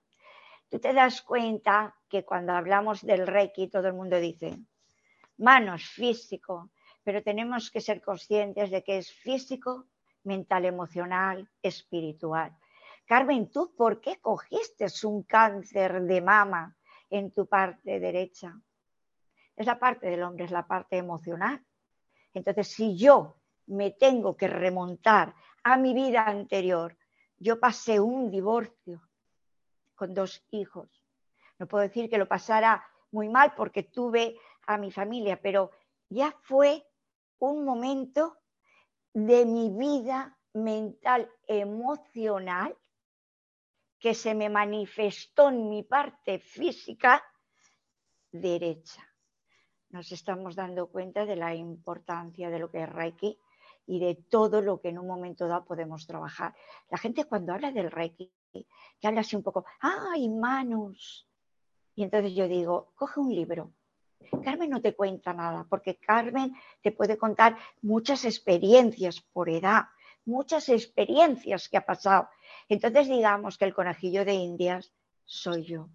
tú 0.72 0.78
te 0.78 0.94
das 0.94 1.20
cuenta 1.20 1.94
que 2.08 2.24
cuando 2.24 2.54
hablamos 2.54 3.04
del 3.04 3.26
Reiki 3.26 3.68
todo 3.68 3.88
el 3.88 3.92
mundo 3.92 4.18
dice, 4.18 4.58
manos, 5.36 5.84
físico, 5.84 6.70
pero 7.04 7.22
tenemos 7.22 7.70
que 7.70 7.82
ser 7.82 8.00
conscientes 8.00 8.70
de 8.70 8.82
que 8.82 8.96
es 8.96 9.12
físico, 9.12 9.88
mental, 10.24 10.64
emocional, 10.64 11.46
espiritual. 11.62 12.56
Carmen, 13.04 13.50
¿tú 13.50 13.74
por 13.76 14.00
qué 14.00 14.18
cogiste 14.18 14.86
un 15.04 15.24
cáncer 15.24 16.00
de 16.04 16.22
mama 16.22 16.74
en 17.10 17.32
tu 17.32 17.46
parte 17.46 18.00
derecha? 18.00 18.58
Es 19.54 19.66
la 19.66 19.78
parte 19.78 20.08
del 20.08 20.22
hombre, 20.22 20.46
es 20.46 20.52
la 20.52 20.66
parte 20.66 20.96
emocional. 20.96 21.62
Entonces, 22.32 22.68
si 22.68 22.96
yo 22.96 23.36
me 23.66 23.90
tengo 23.90 24.38
que 24.38 24.48
remontar 24.48 25.34
a 25.64 25.76
mi 25.76 25.92
vida 25.92 26.24
anterior, 26.24 26.96
yo 27.36 27.60
pasé 27.60 28.00
un 28.00 28.30
divorcio, 28.30 29.02
con 30.02 30.14
dos 30.14 30.44
hijos. 30.50 30.90
No 31.60 31.68
puedo 31.68 31.82
decir 31.82 32.10
que 32.10 32.18
lo 32.18 32.26
pasara 32.26 32.84
muy 33.12 33.28
mal 33.28 33.54
porque 33.54 33.84
tuve 33.84 34.36
a 34.66 34.76
mi 34.76 34.90
familia, 34.90 35.40
pero 35.40 35.70
ya 36.08 36.34
fue 36.42 36.84
un 37.38 37.64
momento 37.64 38.36
de 39.14 39.44
mi 39.44 39.70
vida 39.70 40.36
mental, 40.54 41.30
emocional, 41.46 42.76
que 44.00 44.12
se 44.12 44.34
me 44.34 44.48
manifestó 44.48 45.50
en 45.50 45.68
mi 45.68 45.84
parte 45.84 46.40
física 46.40 47.22
derecha. 48.32 49.08
Nos 49.90 50.10
estamos 50.10 50.56
dando 50.56 50.88
cuenta 50.88 51.26
de 51.26 51.36
la 51.36 51.54
importancia 51.54 52.50
de 52.50 52.58
lo 52.58 52.72
que 52.72 52.82
es 52.82 52.88
Reiki 52.88 53.38
y 53.86 54.00
de 54.00 54.16
todo 54.16 54.62
lo 54.62 54.80
que 54.80 54.88
en 54.88 54.98
un 54.98 55.06
momento 55.06 55.46
dado 55.46 55.64
podemos 55.64 56.08
trabajar. 56.08 56.56
La 56.90 56.98
gente 56.98 57.24
cuando 57.24 57.52
habla 57.52 57.70
del 57.70 57.88
Reiki 57.88 58.32
que 58.52 59.08
habla 59.08 59.22
así 59.22 59.36
un 59.36 59.42
poco, 59.42 59.64
¡ay, 59.80 60.28
manos! 60.28 61.26
Y 61.94 62.02
entonces 62.04 62.34
yo 62.34 62.48
digo, 62.48 62.92
coge 62.94 63.20
un 63.20 63.34
libro. 63.34 63.72
Carmen 64.44 64.70
no 64.70 64.80
te 64.80 64.94
cuenta 64.94 65.34
nada, 65.34 65.66
porque 65.68 65.96
Carmen 65.96 66.54
te 66.80 66.92
puede 66.92 67.18
contar 67.18 67.56
muchas 67.82 68.24
experiencias 68.24 69.20
por 69.20 69.48
edad, 69.50 69.86
muchas 70.24 70.68
experiencias 70.68 71.68
que 71.68 71.76
ha 71.76 71.84
pasado. 71.84 72.28
Entonces 72.68 73.08
digamos 73.08 73.58
que 73.58 73.64
el 73.64 73.74
conejillo 73.74 74.24
de 74.24 74.34
Indias 74.34 74.92
soy 75.24 75.64
yo. 75.64 75.88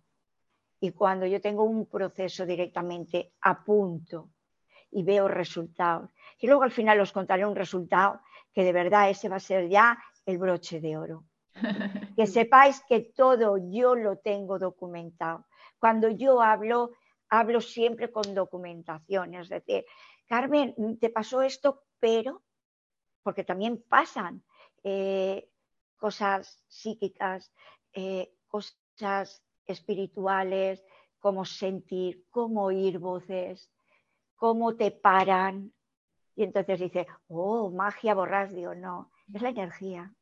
Y 0.80 0.92
cuando 0.92 1.26
yo 1.26 1.42
tengo 1.42 1.64
un 1.64 1.88
proceso 1.88 2.46
directamente 2.46 3.34
a 3.42 3.64
punto 3.64 4.30
y 4.92 5.04
veo 5.04 5.28
resultados, 5.28 6.12
y 6.40 6.48
luego 6.48 6.64
al 6.64 6.72
final 6.72 7.00
os 7.00 7.12
contaré 7.12 7.46
un 7.46 7.56
resultado 7.56 8.22
que 8.54 8.64
de 8.64 8.74
verdad 8.74 9.10
ese 9.10 9.30
va 9.30 9.38
a 9.38 9.40
ser 9.40 9.70
ya 9.70 9.98
el 10.26 10.38
broche 10.38 10.80
de 10.80 10.98
oro. 10.98 11.24
Que 12.16 12.26
sepáis 12.28 12.82
que 12.88 13.02
todo 13.16 13.58
yo 13.58 13.96
lo 13.96 14.18
tengo 14.18 14.58
documentado. 14.60 15.46
Cuando 15.80 16.10
yo 16.10 16.42
hablo, 16.42 16.92
hablo 17.30 17.62
siempre 17.62 18.12
con 18.12 18.34
documentación. 18.34 19.36
Es 19.36 19.50
decir, 19.50 19.86
Carmen, 20.28 20.76
te 21.00 21.10
pasó 21.10 21.42
esto, 21.42 21.84
pero, 22.00 22.44
porque 23.24 23.44
también 23.44 23.84
pasan 23.88 24.44
eh, 24.84 25.50
cosas 25.98 26.64
psíquicas, 26.68 27.54
eh, 27.94 28.34
cosas 28.48 29.44
espirituales, 29.66 30.84
como 31.20 31.46
sentir, 31.46 32.26
cómo 32.30 32.64
oír 32.64 33.00
voces, 33.00 33.72
cómo 34.36 34.76
te 34.76 34.92
paran. 34.92 35.74
Y 36.36 36.44
entonces 36.44 36.80
dice, 36.80 37.08
oh, 37.28 37.72
magia 37.72 38.14
borras, 38.14 38.54
digo, 38.54 38.76
no, 38.76 39.12
es 39.34 39.42
la 39.42 39.50
energía 39.50 40.14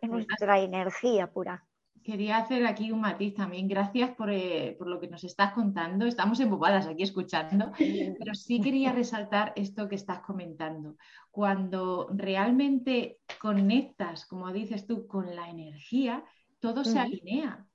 es 0.00 0.10
nuestra 0.10 0.60
energía 0.60 1.30
pura. 1.30 1.66
quería 2.02 2.38
hacer 2.38 2.66
aquí 2.66 2.92
un 2.92 3.00
matiz 3.00 3.34
también. 3.34 3.68
Gracias 3.68 4.10
eh, 4.28 4.74
por, 4.78 4.88
lo 4.88 5.00
que 5.00 5.08
nos 5.08 5.24
estás 5.24 5.52
contando. 5.52 6.06
Estamos 6.06 6.40
embobadas 6.40 6.86
aquí 6.86 7.02
escuchando, 7.02 7.72
pero 7.78 8.34
sí 8.34 8.60
quería 8.60 8.92
resaltar 8.92 9.52
esto 9.56 9.88
que 9.88 9.96
estás 9.96 10.20
comentando. 10.20 10.96
Cuando 11.30 12.08
realmente 12.12 13.18
conectas, 13.40 14.26
como 14.26 14.52
dices 14.52 14.86
tú, 14.86 15.06
con 15.06 15.34
la 15.34 15.48
energía, 15.50 16.24
todo 16.58 16.84
se 16.84 16.98
alinea. 16.98 17.66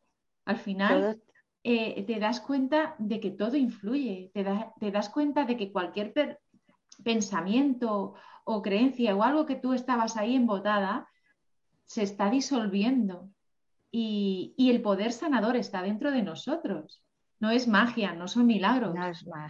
Al 0.45 0.57
final 0.57 1.21
eh, 1.63 2.03
te 2.03 2.19
das 2.19 2.39
cuenta 2.39 2.95
de 2.99 3.19
que 3.19 3.31
todo 3.31 3.57
influye, 3.57 4.31
te, 4.33 4.45
te 4.79 4.91
das 4.91 5.09
cuenta 5.09 5.45
de 5.45 5.57
que 5.57 5.71
cualquier 5.71 6.13
pensamiento 7.03 8.13
o 8.43 8.61
creencia 8.61 9.15
o 9.15 9.23
algo 9.23 9.45
que 9.45 9.55
tú 9.55 9.73
estabas 9.73 10.15
ahí 10.17 10.35
embotada 10.35 11.07
se 11.85 12.03
está 12.03 12.29
disolviendo 12.29 13.29
y, 13.91 14.53
el 14.57 14.81
poder 14.81 15.13
sanador 15.13 15.55
está 15.55 15.81
dentro 15.81 16.11
de 16.11 16.21
nosotros. 16.21 17.01
No 17.39 17.51
es 17.51 17.67
magia, 17.67 18.13
no 18.13 18.27
son 18.27 18.45
milagros. 18.45 18.95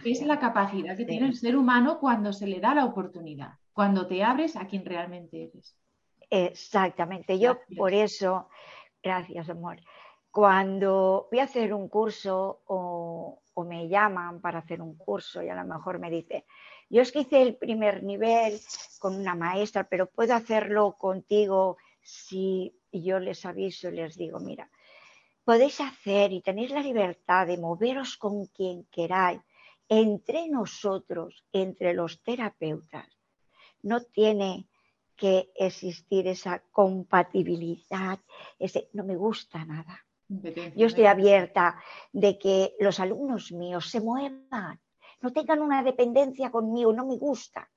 es, 0.04 0.22
la 0.22 0.38
capacidad 0.38 0.96
que 0.96 1.04
tiene 1.04 1.26
el 1.26 1.36
ser 1.36 1.56
humano 1.56 1.98
cuando 1.98 2.32
se 2.32 2.46
le 2.46 2.60
da 2.60 2.74
la 2.74 2.84
oportunidad, 2.84 3.54
cuando 3.72 4.06
te 4.06 4.22
abres 4.22 4.56
a 4.56 4.66
quien 4.66 4.84
realmente 4.84 5.44
eres. 5.44 5.76
Exactamente. 6.30 7.38
Yo 7.38 7.58
por 7.76 7.92
eso, 7.92 8.48
gracias 9.02 9.48
amor, 9.48 9.80
cuando 10.30 11.28
voy 11.30 11.40
a 11.40 11.44
hacer 11.44 11.72
un 11.72 11.88
curso 11.88 12.60
o, 12.66 13.40
o, 13.54 13.64
me 13.64 13.88
llaman 13.88 14.40
para 14.40 14.58
hacer 14.58 14.82
un 14.82 14.96
curso 14.96 15.42
y 15.42 15.48
a 15.48 15.54
lo 15.54 15.64
mejor 15.64 15.98
me 15.98 16.10
dice, 16.10 16.44
yo 16.90 17.02
es 17.02 17.10
que 17.10 17.20
hice 17.20 17.42
el 17.42 17.56
primer 17.56 18.02
nivel 18.02 18.60
con 18.98 19.16
una 19.16 19.34
maestra, 19.34 19.84
pero 19.84 20.06
puedo 20.06 20.34
hacerlo 20.34 20.96
contigo 20.98 21.78
si 22.06 22.72
yo 22.92 23.18
les 23.18 23.44
aviso 23.44 23.88
y 23.88 23.96
les 23.96 24.16
digo, 24.16 24.38
mira, 24.38 24.70
podéis 25.44 25.80
hacer 25.80 26.32
y 26.32 26.40
tenéis 26.40 26.70
la 26.70 26.80
libertad 26.80 27.48
de 27.48 27.58
moveros 27.58 28.16
con 28.16 28.46
quien 28.46 28.84
queráis 28.84 29.40
entre 29.88 30.48
nosotros, 30.48 31.44
entre 31.52 31.94
los 31.94 32.22
terapeutas. 32.22 33.08
No 33.82 34.02
tiene 34.02 34.68
que 35.16 35.50
existir 35.56 36.28
esa 36.28 36.62
compatibilidad, 36.70 38.20
ese 38.58 38.88
no 38.92 39.02
me 39.04 39.16
gusta 39.16 39.64
nada. 39.64 40.04
Yo 40.76 40.86
estoy 40.86 41.06
abierta 41.06 41.80
de 42.12 42.38
que 42.38 42.74
los 42.78 43.00
alumnos 43.00 43.50
míos 43.52 43.90
se 43.90 44.00
muevan, 44.00 44.80
no 45.20 45.32
tengan 45.32 45.60
una 45.60 45.82
dependencia 45.82 46.50
conmigo, 46.50 46.92
no 46.92 47.06
me 47.06 47.16
gusta. 47.16 47.68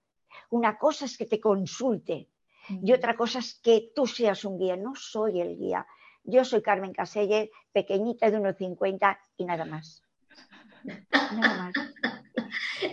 Una 0.51 0.77
cosa 0.77 1.05
es 1.05 1.17
que 1.17 1.25
te 1.25 1.39
consulte, 1.39 2.28
y 2.69 2.93
otra 2.93 3.15
cosa 3.15 3.39
es 3.39 3.59
que 3.61 3.91
tú 3.95 4.05
seas 4.07 4.45
un 4.45 4.57
guía, 4.57 4.75
no 4.75 4.95
soy 4.95 5.41
el 5.41 5.57
guía. 5.57 5.85
Yo 6.23 6.45
soy 6.45 6.61
Carmen 6.61 6.93
Caselle, 6.93 7.51
pequeñita 7.71 8.29
de 8.29 8.37
unos 8.37 8.57
50 8.57 9.19
y 9.37 9.45
nada 9.45 9.65
más. 9.65 10.03
Nada 10.83 11.55
más. 11.57 11.73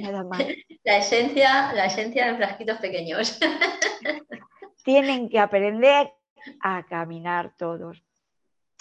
Nada 0.01 0.25
más. 0.25 0.43
La 0.85 0.99
esencia, 0.99 1.73
la 1.73 1.87
esencia 1.87 2.27
de 2.27 2.37
frasquitos 2.37 2.79
pequeños. 2.79 3.39
Tienen 4.85 5.29
que 5.29 5.39
aprender 5.39 6.13
a 6.61 6.85
caminar 6.87 7.55
todos. 7.57 8.03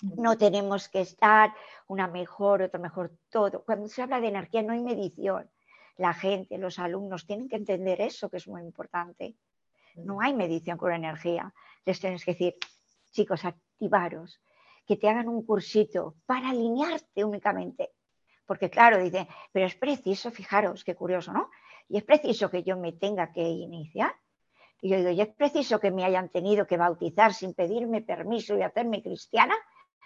No 0.01 0.37
tenemos 0.37 0.89
que 0.89 1.01
estar 1.01 1.53
una 1.87 2.07
mejor, 2.07 2.61
otra 2.61 2.79
mejor, 2.79 3.17
todo. 3.29 3.63
Cuando 3.63 3.87
se 3.87 4.01
habla 4.01 4.19
de 4.19 4.27
energía 4.27 4.61
no 4.61 4.73
hay 4.73 4.81
medición. 4.81 5.49
La 5.97 6.13
gente, 6.13 6.57
los 6.57 6.77
alumnos 6.79 7.25
tienen 7.25 7.47
que 7.47 7.55
entender 7.55 8.01
eso, 8.01 8.29
que 8.29 8.37
es 8.37 8.47
muy 8.47 8.61
importante. 8.61 9.35
No 9.95 10.21
hay 10.21 10.33
medición 10.33 10.77
con 10.77 10.91
energía. 10.91 11.53
Les 11.85 11.99
tienes 11.99 12.23
que 12.23 12.31
decir, 12.31 12.55
chicos, 13.11 13.45
activaros, 13.45 14.41
que 14.85 14.97
te 14.97 15.09
hagan 15.09 15.29
un 15.29 15.45
cursito 15.45 16.15
para 16.25 16.49
alinearte 16.49 17.23
únicamente. 17.23 17.91
Porque 18.45 18.69
claro, 18.69 18.99
dice, 18.99 19.27
pero 19.51 19.65
es 19.65 19.75
preciso, 19.75 20.31
fijaros, 20.31 20.83
qué 20.83 20.95
curioso, 20.95 21.33
¿no? 21.33 21.49
Y 21.87 21.97
es 21.97 22.03
preciso 22.03 22.49
que 22.49 22.63
yo 22.63 22.77
me 22.77 22.93
tenga 22.93 23.31
que 23.31 23.41
iniciar. 23.41 24.13
Y 24.81 24.89
yo 24.89 24.97
digo, 24.97 25.09
y 25.09 25.21
es 25.21 25.29
preciso 25.29 25.79
que 25.79 25.91
me 25.91 26.03
hayan 26.03 26.29
tenido 26.29 26.67
que 26.67 26.77
bautizar 26.77 27.33
sin 27.33 27.53
pedirme 27.53 28.01
permiso 28.01 28.55
y 28.57 28.61
hacerme 28.61 29.01
cristiana, 29.01 29.55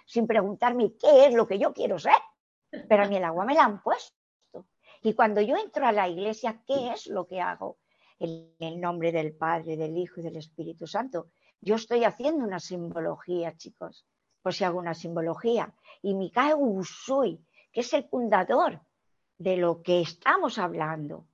sin 0.05 0.25
preguntarme 0.25 0.93
qué 0.98 1.25
es 1.25 1.34
lo 1.34 1.48
que 1.48 1.60
yo 1.60 1.74
quiero 1.74 2.00
ser. 2.00 2.13
Pero 2.88 3.03
a 3.03 3.08
mí 3.08 3.17
el 3.17 3.24
agua 3.24 3.46
me 3.46 3.55
la 3.55 3.63
han 3.63 3.81
puesto. 3.81 4.15
Y 5.01 5.13
cuando 5.13 5.41
yo 5.41 5.55
entro 5.58 5.86
a 5.86 5.91
la 5.91 6.08
iglesia, 6.08 6.62
¿qué 6.65 6.91
es 6.91 7.07
lo 7.07 7.27
que 7.27 7.42
hago? 7.42 7.77
En 8.20 8.53
el 8.60 8.79
nombre 8.79 9.12
del 9.12 9.34
Padre, 9.34 9.77
del 9.77 9.98
Hijo 9.98 10.20
y 10.20 10.24
del 10.24 10.38
Espíritu 10.38 10.86
Santo. 10.88 11.32
Yo 11.62 11.75
estoy 11.75 12.03
haciendo 12.03 12.44
una 12.44 12.60
simbología, 12.60 13.55
chicos, 13.55 14.05
por 14.42 14.53
si 14.53 14.64
hago 14.64 14.79
una 14.79 14.94
simbología. 14.94 15.74
Y 16.01 16.14
Mikhail 16.14 16.55
Usui, 16.58 17.40
que 17.72 17.82
es 17.82 17.94
el 17.94 18.03
fundador 18.03 18.82
de 19.38 19.58
lo 19.58 19.82
que 19.82 20.01
estamos 20.01 20.58
hablando, 20.58 21.25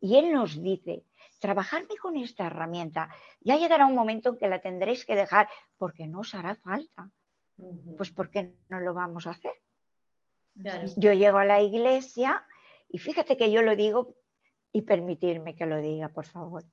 y 0.00 0.16
él 0.16 0.32
nos 0.32 0.60
dice, 0.60 1.04
trabajarme 1.38 1.96
con 2.00 2.16
esta 2.16 2.46
herramienta, 2.46 3.10
ya 3.40 3.56
llegará 3.56 3.86
un 3.86 3.94
momento 3.94 4.30
en 4.30 4.38
que 4.38 4.48
la 4.48 4.60
tendréis 4.60 5.04
que 5.04 5.14
dejar 5.14 5.48
porque 5.76 6.06
no 6.06 6.20
os 6.20 6.34
hará 6.34 6.54
falta. 6.54 7.10
Pues 7.96 8.10
¿por 8.10 8.30
qué 8.30 8.54
no 8.68 8.80
lo 8.80 8.94
vamos 8.94 9.26
a 9.26 9.30
hacer? 9.30 9.52
Yo 10.96 11.12
llego 11.12 11.38
a 11.38 11.44
la 11.44 11.60
iglesia 11.60 12.44
y 12.88 12.98
fíjate 12.98 13.36
que 13.36 13.50
yo 13.50 13.62
lo 13.62 13.76
digo 13.76 14.14
y 14.72 14.82
permitirme 14.82 15.54
que 15.54 15.66
lo 15.66 15.78
diga, 15.78 16.08
por 16.08 16.26
favor. 16.26 16.64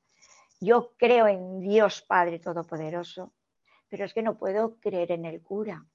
Yo 0.59 0.93
creo 0.97 1.27
en 1.27 1.59
Dios 1.59 2.01
Padre 2.01 2.39
Todopoderoso, 2.39 3.33
pero 3.89 4.05
es 4.05 4.13
que 4.13 4.23
no 4.23 4.37
puedo 4.37 4.79
creer 4.79 5.11
en 5.11 5.25
el 5.25 5.41
cura, 5.41 5.85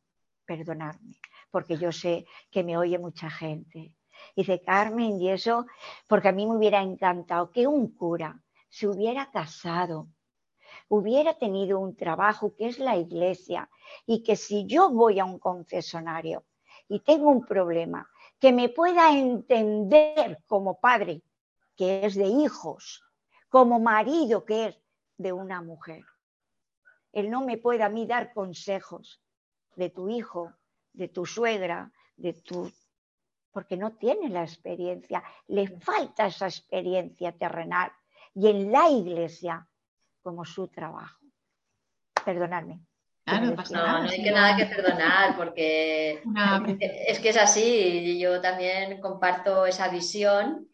perdonarme, 0.45 1.17
porque 1.51 1.77
yo 1.77 1.93
sé 1.93 2.27
que 2.51 2.63
me 2.63 2.77
oye 2.77 2.99
mucha 2.99 3.29
gente. 3.29 3.95
Dice 4.37 4.61
Carmen, 4.63 5.21
y 5.21 5.31
eso, 5.31 5.67
porque 6.09 6.29
a 6.29 6.33
mí 6.33 6.47
me 6.47 6.57
hubiera 6.57 6.81
encantado 6.81 7.51
que 7.51 7.67
un 7.67 7.95
cura 7.95 8.41
se 8.69 8.87
hubiera 8.87 9.31
casado, 9.31 10.09
hubiera 10.89 11.35
tenido 11.35 11.79
un 11.79 11.97
trabajo 11.97 12.55
que 12.55 12.67
es 12.67 12.79
la 12.79 12.97
iglesia, 12.97 13.69
y 14.07 14.23
que 14.23 14.37
si 14.37 14.65
yo 14.67 14.91
voy 14.91 15.19
a 15.19 15.25
un 15.25 15.39
confesonario 15.39 16.45
y 16.89 17.01
tengo 17.01 17.31
un 17.31 17.45
problema, 17.45 18.09
que 18.39 18.53
me 18.53 18.69
pueda 18.69 19.17
entender 19.17 20.39
como 20.47 20.81
padre 20.81 21.23
que 21.77 22.05
es 22.07 22.15
de 22.15 22.27
hijos, 22.27 23.03
como 23.49 23.79
marido 23.79 24.45
que 24.45 24.67
es 24.67 24.79
de 25.17 25.33
una 25.33 25.63
mujer. 25.63 26.05
Él 27.13 27.31
no 27.31 27.45
me 27.45 27.59
puede 27.59 27.83
a 27.83 27.89
mí 27.89 28.07
dar 28.07 28.33
consejos 28.33 29.23
de 29.77 29.91
tu 29.91 30.09
hijo, 30.09 30.53
de 30.93 31.09
tu 31.09 31.27
suegra, 31.27 31.93
de 32.17 32.33
tu... 32.33 32.71
porque 33.53 33.77
no 33.77 33.93
tiene 33.93 34.29
la 34.29 34.43
experiencia, 34.43 35.23
le 35.49 35.69
falta 35.81 36.27
esa 36.27 36.47
experiencia 36.47 37.33
terrenal 37.33 37.93
y 38.35 38.49
en 38.49 38.73
la 38.73 38.89
iglesia 38.89 39.67
como 40.23 40.45
su 40.45 40.69
trabajo. 40.69 41.19
Perdonadme. 42.25 42.81
no, 43.27 43.55
no, 44.01 44.09
hay 44.09 44.23
que 44.23 44.31
nada 44.31 44.57
que 44.57 44.67
perdonar 44.67 45.37
porque 45.37 46.23
es 47.09 47.21
que 47.21 47.29
es 47.29 47.37
así. 47.37 48.19
Yo 48.19 48.41
también 48.41 49.01
comparto 49.01 49.67
esa 49.67 49.89
visión 49.89 50.69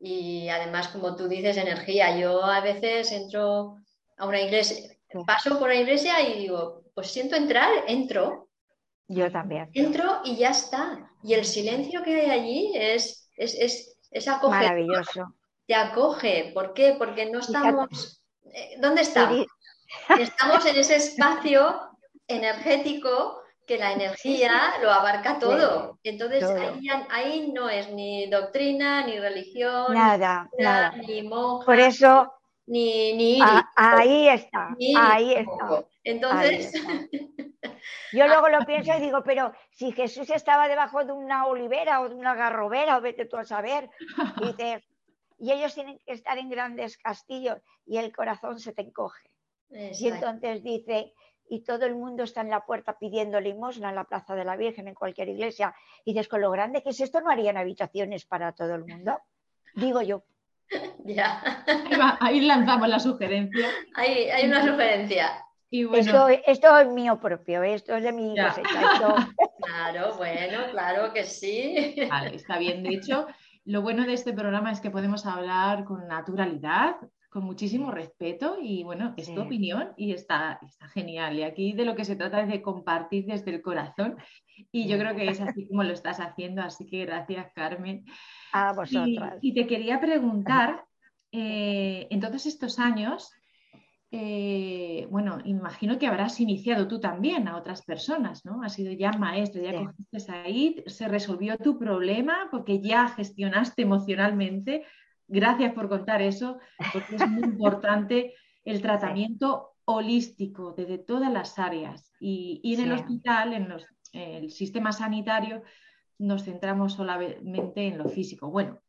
y 0.00 0.48
además, 0.48 0.88
como 0.88 1.14
tú 1.14 1.28
dices, 1.28 1.58
energía. 1.58 2.18
Yo 2.18 2.42
a 2.42 2.60
veces 2.60 3.12
entro 3.12 3.76
a 4.16 4.26
una 4.26 4.40
iglesia, 4.40 4.96
paso 5.26 5.58
por 5.58 5.68
la 5.68 5.74
iglesia 5.74 6.20
y 6.26 6.40
digo, 6.40 6.84
pues 6.94 7.10
siento 7.10 7.36
entrar, 7.36 7.70
entro. 7.86 8.48
Yo 9.08 9.30
también. 9.30 9.70
Entro 9.74 10.22
y 10.24 10.36
ya 10.36 10.50
está. 10.50 11.10
Y 11.22 11.34
el 11.34 11.44
silencio 11.44 12.02
que 12.02 12.18
hay 12.18 12.30
allí 12.30 12.72
es, 12.74 13.28
es, 13.36 13.54
es, 13.54 13.98
es 14.10 14.26
acogedor. 14.26 14.64
Maravilloso. 14.64 15.34
Te 15.66 15.74
acoge. 15.74 16.50
¿Por 16.54 16.72
qué? 16.72 16.94
Porque 16.98 17.30
no 17.30 17.40
estamos... 17.40 18.22
Eh, 18.44 18.76
¿Dónde 18.80 19.02
estamos? 19.02 19.46
Estamos 20.20 20.64
en 20.66 20.76
ese 20.76 20.96
espacio 20.96 21.80
energético 22.28 23.39
que 23.70 23.78
la 23.78 23.92
energía 23.92 24.72
lo 24.82 24.90
abarca 24.90 25.38
todo. 25.38 26.00
Entonces 26.02 26.42
Ahí, 27.08 27.52
no 27.52 27.70
es 27.70 27.88
ni 27.92 28.28
doctrina, 28.28 29.06
ni 29.06 29.20
religión, 29.20 29.94
nada, 29.94 30.50
ni 31.06 31.22
monja. 31.22 31.66
Por 31.66 31.78
eso 31.78 32.34
ni, 32.66 33.12
ni 33.12 33.38
ahí 33.76 34.28
está, 34.28 34.76
ahí 34.98 35.34
está. 35.34 35.84
Entonces, 36.02 36.72
yo 38.12 38.26
luego 38.26 38.48
lo 38.48 38.66
pienso 38.66 38.92
y 38.96 39.00
digo, 39.02 39.22
pero 39.22 39.52
si 39.70 39.92
Jesús 39.92 40.30
estaba 40.30 40.66
debajo 40.66 41.04
de 41.04 41.12
una 41.12 41.46
olivera 41.46 42.00
o 42.00 42.08
de 42.08 42.16
una 42.16 42.34
garrobera, 42.34 42.98
o 42.98 43.00
vete 43.00 43.26
tú 43.26 43.36
a 43.36 43.44
saber, 43.44 43.88
y, 45.38 45.46
y 45.46 45.52
ellos 45.52 45.72
tienen 45.76 46.00
que 46.04 46.14
estar 46.14 46.36
en 46.38 46.50
grandes 46.50 46.98
castillos 46.98 47.58
y 47.86 47.98
el 47.98 48.12
corazón 48.12 48.58
se 48.58 48.72
te 48.72 48.82
encoge. 48.82 49.30
Y 49.70 50.08
entonces 50.08 50.64
dice, 50.64 51.14
y 51.50 51.64
todo 51.64 51.84
el 51.84 51.96
mundo 51.96 52.22
está 52.22 52.42
en 52.42 52.48
la 52.48 52.64
puerta 52.64 52.96
pidiendo 52.96 53.40
limosna 53.40 53.88
en 53.88 53.96
la 53.96 54.04
Plaza 54.04 54.36
de 54.36 54.44
la 54.44 54.56
Virgen, 54.56 54.86
en 54.86 54.94
cualquier 54.94 55.28
iglesia, 55.28 55.74
y 56.04 56.12
dices, 56.12 56.28
con 56.28 56.40
lo 56.40 56.50
grande 56.52 56.80
que 56.80 56.90
es 56.90 57.00
esto, 57.00 57.20
¿no 57.20 57.28
harían 57.28 57.56
habitaciones 57.56 58.24
para 58.24 58.52
todo 58.52 58.76
el 58.76 58.84
mundo? 58.86 59.18
Digo 59.74 60.00
yo. 60.00 60.22
Ya. 61.04 61.42
Ahí, 62.20 62.42
lanzamos 62.42 62.88
la 62.88 63.00
sugerencia. 63.00 63.66
Hay, 63.96 64.30
hay 64.30 64.46
una 64.46 64.64
sugerencia. 64.64 65.44
esto, 65.72 66.78
es 66.78 66.88
mío 66.88 67.18
propio, 67.18 67.64
esto 67.64 67.96
es 67.96 68.04
de 68.04 68.12
mi 68.12 68.36
cosecha. 68.36 69.28
Claro, 69.62 70.14
bueno, 70.16 70.58
claro 70.70 71.12
que 71.12 71.24
sí. 71.24 71.96
Vale, 72.08 72.36
está 72.36 72.58
bien. 72.58 72.82
De 72.82 72.90
hecho, 72.90 73.26
lo 73.64 73.82
bueno 73.82 74.04
de 74.04 74.14
este 74.14 74.32
programa 74.32 74.72
es 74.72 74.80
que 74.80 74.90
podemos 74.90 75.26
hablar 75.26 75.84
con 75.84 76.06
naturalidad, 76.08 76.96
con 77.30 77.44
muchísimo 77.44 77.92
respeto 77.92 78.58
y 78.60 78.82
bueno, 78.82 79.14
es 79.16 79.32
tu 79.32 79.40
opinión 79.40 79.92
y 79.96 80.12
está, 80.12 80.58
está 80.66 80.88
genial. 80.88 81.38
Y 81.38 81.44
aquí 81.44 81.72
de 81.72 81.84
lo 81.84 81.94
que 81.94 82.04
se 82.04 82.16
trata 82.16 82.42
es 82.42 82.48
de 82.48 82.60
compartir 82.60 83.24
desde 83.26 83.52
el 83.52 83.62
corazón 83.62 84.16
y 84.72 84.88
yo 84.88 84.98
creo 84.98 85.14
que 85.14 85.28
es 85.28 85.40
así 85.40 85.66
como 85.68 85.84
lo 85.84 85.92
estás 85.94 86.18
haciendo, 86.18 86.62
así 86.62 86.86
que 86.86 87.06
gracias 87.06 87.52
Carmen. 87.54 88.04
A 88.52 88.72
vosotras. 88.72 89.38
Y, 89.40 89.54
te 89.54 89.68
quería 89.68 90.00
preguntar, 90.00 90.84
eh, 91.32 92.08
en 92.10 92.20
todos 92.20 92.46
estos 92.46 92.80
años, 92.80 93.30
eh, 94.10 95.06
bueno, 95.08 95.38
imagino 95.44 95.96
que 96.00 96.08
habrás 96.08 96.40
iniciado 96.40 96.88
tú 96.88 96.98
también 96.98 97.46
a 97.46 97.56
otras 97.56 97.82
personas, 97.82 98.44
¿no? 98.44 98.60
Has 98.64 98.74
sido 98.74 98.92
ya 98.92 99.12
maestra, 99.12 99.62
ya 99.62 99.84
cogiste 99.84 100.32
ahí, 100.32 100.82
se 100.86 101.06
resolvió 101.06 101.56
tu 101.58 101.78
problema 101.78 102.48
porque 102.50 102.80
ya 102.80 103.06
gestionaste 103.06 103.82
emocionalmente. 103.82 104.84
Gracias 105.32 105.72
por 105.74 105.88
contar 105.88 106.20
eso, 106.22 106.58
porque 106.92 107.14
es 107.14 107.28
muy 107.28 107.44
importante 107.44 108.34
el 108.64 108.82
tratamiento 108.82 109.76
holístico 109.84 110.74
desde 110.76 110.98
todas 110.98 111.32
las 111.32 111.56
áreas. 111.58 112.12
Y, 112.18 112.60
en 112.74 112.80
el 112.80 112.92
hospital, 112.92 113.52
en 113.52 113.72
el 114.12 114.50
sistema 114.50 114.90
sanitario, 114.90 115.62
nos 116.18 116.44
centramos 116.44 116.94
solamente 116.94 117.86
en 117.86 117.98
lo 117.98 118.08
físico. 118.08 118.50
Bueno, 118.50 118.80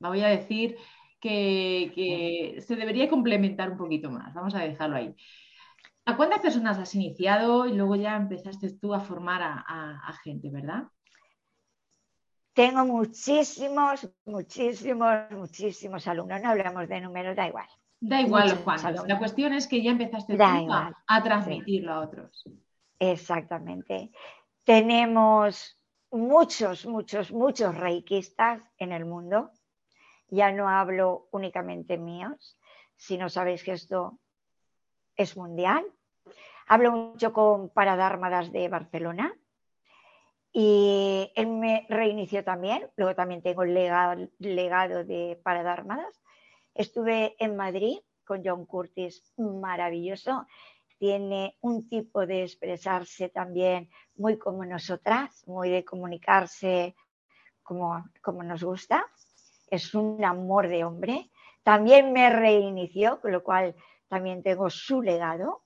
voy 0.00 0.22
a 0.22 0.28
decir 0.28 0.76
que, 1.20 2.56
se 2.58 2.74
debería 2.74 3.08
complementar 3.08 3.70
un 3.70 3.78
poquito 3.78 4.10
más. 4.10 4.34
Vamos 4.34 4.56
a 4.56 4.60
dejarlo 4.60 4.96
ahí. 4.96 5.14
¿A 6.04 6.16
cuántas 6.16 6.40
personas 6.40 6.78
has 6.78 6.96
iniciado 6.96 7.66
y 7.66 7.74
luego 7.74 7.94
ya 7.94 8.16
empezaste 8.16 8.76
tú 8.76 8.92
a 8.92 9.00
formar 9.00 9.40
a, 9.42 10.14
gente, 10.24 10.50
verdad? 10.50 10.88
Tengo 12.54 12.84
muchísimos, 12.84 14.08
muchísimos, 14.24 15.30
muchísimos 15.30 16.06
alumnos. 16.06 16.40
No 16.40 16.50
hablamos 16.50 16.88
de 16.88 17.00
números, 17.00 17.36
da 17.36 17.48
igual. 17.48 17.68
Da 18.00 18.20
igual 18.20 18.48
los 18.50 18.58
cuantos. 18.60 19.06
La 19.06 19.18
cuestión 19.18 19.52
es 19.52 19.66
que 19.66 19.82
ya 19.82 19.90
empezaste 19.90 20.36
a, 20.40 21.22
transmitirlo 21.22 21.92
a 21.92 22.00
otros. 22.00 22.44
Exactamente. 22.98 24.12
Tenemos 24.62 25.78
muchos, 26.10 26.86
muchos, 26.86 27.32
muchos 27.32 27.74
reikistas 27.74 28.62
en 28.78 28.92
el 28.92 29.04
mundo 29.04 29.50
ya 30.34 30.52
no 30.52 30.68
hablo 30.68 31.28
únicamente 31.30 31.98
míos, 31.98 32.58
si 32.96 33.16
no 33.18 33.28
sabéis 33.28 33.62
que 33.62 33.72
esto 33.72 34.18
es 35.16 35.36
mundial. 35.36 35.84
Hablo 36.66 36.92
mucho 36.92 37.32
con 37.32 37.70
Paradármadas 37.70 38.52
de 38.52 38.68
Barcelona 38.68 39.34
y 40.54 41.30
él 41.34 41.48
me 41.48 41.84
reinició 41.90 42.42
también. 42.42 42.88
Luego 42.96 43.14
también 43.14 43.42
tengo 43.42 43.64
el 43.64 43.74
legado, 43.74 44.26
legado 44.38 45.04
de 45.04 45.38
Paradármadas. 45.42 46.22
Estuve 46.74 47.36
en 47.38 47.56
Madrid 47.56 47.98
con 48.24 48.42
John 48.42 48.64
Curtis, 48.64 49.22
maravilloso. 49.36 50.46
Tiene 50.96 51.58
un 51.60 51.86
tipo 51.90 52.24
de 52.24 52.44
expresarse 52.44 53.28
también 53.28 53.90
muy 54.16 54.38
como 54.38 54.64
nosotras, 54.64 55.46
muy 55.46 55.68
de 55.68 55.84
comunicarse 55.84 56.94
como, 57.62 58.02
como 58.22 58.42
nos 58.42 58.64
gusta 58.64 59.04
es 59.74 59.94
un 59.94 60.24
amor 60.24 60.68
de 60.68 60.84
hombre. 60.84 61.30
También 61.62 62.12
me 62.12 62.30
reinició, 62.30 63.20
con 63.20 63.32
lo 63.32 63.42
cual 63.42 63.74
también 64.08 64.42
tengo 64.42 64.70
su 64.70 65.02
legado. 65.02 65.62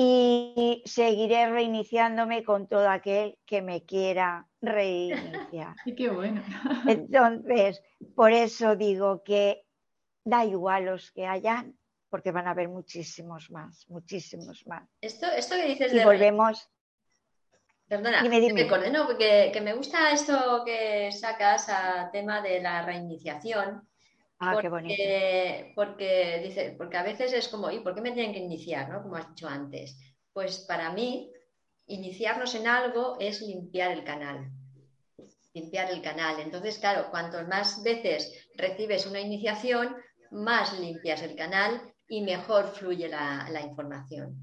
Y 0.00 0.80
seguiré 0.86 1.50
reiniciándome 1.50 2.44
con 2.44 2.68
todo 2.68 2.88
aquel 2.88 3.36
que 3.44 3.62
me 3.62 3.84
quiera 3.84 4.46
reiniciar. 4.62 5.74
Qué 5.96 6.08
bueno. 6.08 6.40
Entonces, 6.86 7.82
por 8.14 8.30
eso 8.30 8.76
digo 8.76 9.24
que 9.24 9.64
da 10.22 10.44
igual 10.44 10.84
los 10.84 11.10
que 11.10 11.26
hayan, 11.26 11.76
porque 12.10 12.30
van 12.30 12.46
a 12.46 12.50
haber 12.50 12.68
muchísimos 12.68 13.50
más, 13.50 13.88
muchísimos 13.88 14.64
más. 14.68 14.88
Esto, 15.00 15.26
esto 15.36 15.56
que 15.56 15.66
dices 15.66 15.92
y 15.92 16.04
volvemos. 16.04 16.70
Perdona, 17.88 18.22
porque 19.04 19.50
que 19.52 19.60
me 19.60 19.74
gusta 19.74 20.12
esto 20.12 20.62
que 20.64 21.10
sacas 21.10 21.68
a 21.70 22.08
tema 22.12 22.40
de 22.40 22.60
la 22.60 22.86
reiniciación. 22.86 23.82
Ah, 24.38 24.52
porque, 24.52 24.62
qué 24.62 24.70
bonito. 24.70 25.72
Porque, 25.74 26.40
dice, 26.44 26.74
porque 26.78 26.96
a 26.96 27.02
veces 27.02 27.32
es 27.32 27.48
como, 27.48 27.70
¿y 27.70 27.80
por 27.80 27.94
qué 27.94 28.00
me 28.00 28.12
tienen 28.12 28.32
que 28.32 28.38
iniciar? 28.38 28.88
¿no? 28.88 29.02
Como 29.02 29.16
has 29.16 29.28
dicho 29.28 29.48
antes. 29.48 29.98
Pues 30.32 30.58
para 30.60 30.92
mí, 30.92 31.32
iniciarnos 31.86 32.54
en 32.54 32.68
algo 32.68 33.16
es 33.18 33.40
limpiar 33.40 33.92
el 33.92 34.04
canal. 34.04 34.50
Limpiar 35.54 35.90
el 35.90 36.02
canal. 36.02 36.38
Entonces, 36.40 36.78
claro, 36.78 37.10
cuanto 37.10 37.42
más 37.48 37.82
veces 37.82 38.48
recibes 38.54 39.06
una 39.06 39.20
iniciación, 39.20 39.96
más 40.30 40.78
limpias 40.78 41.22
el 41.22 41.34
canal 41.34 41.80
y 42.06 42.20
mejor 42.22 42.68
fluye 42.68 43.08
la 43.08 43.60
información. 43.62 44.36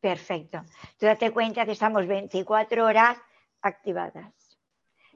Perfecto. 0.00 0.62
Tú 0.98 1.06
date 1.06 1.30
cuenta 1.30 1.64
que 1.64 1.72
estamos 1.72 2.06
24 2.06 2.84
horas 2.84 3.16
activadas. 3.62 4.34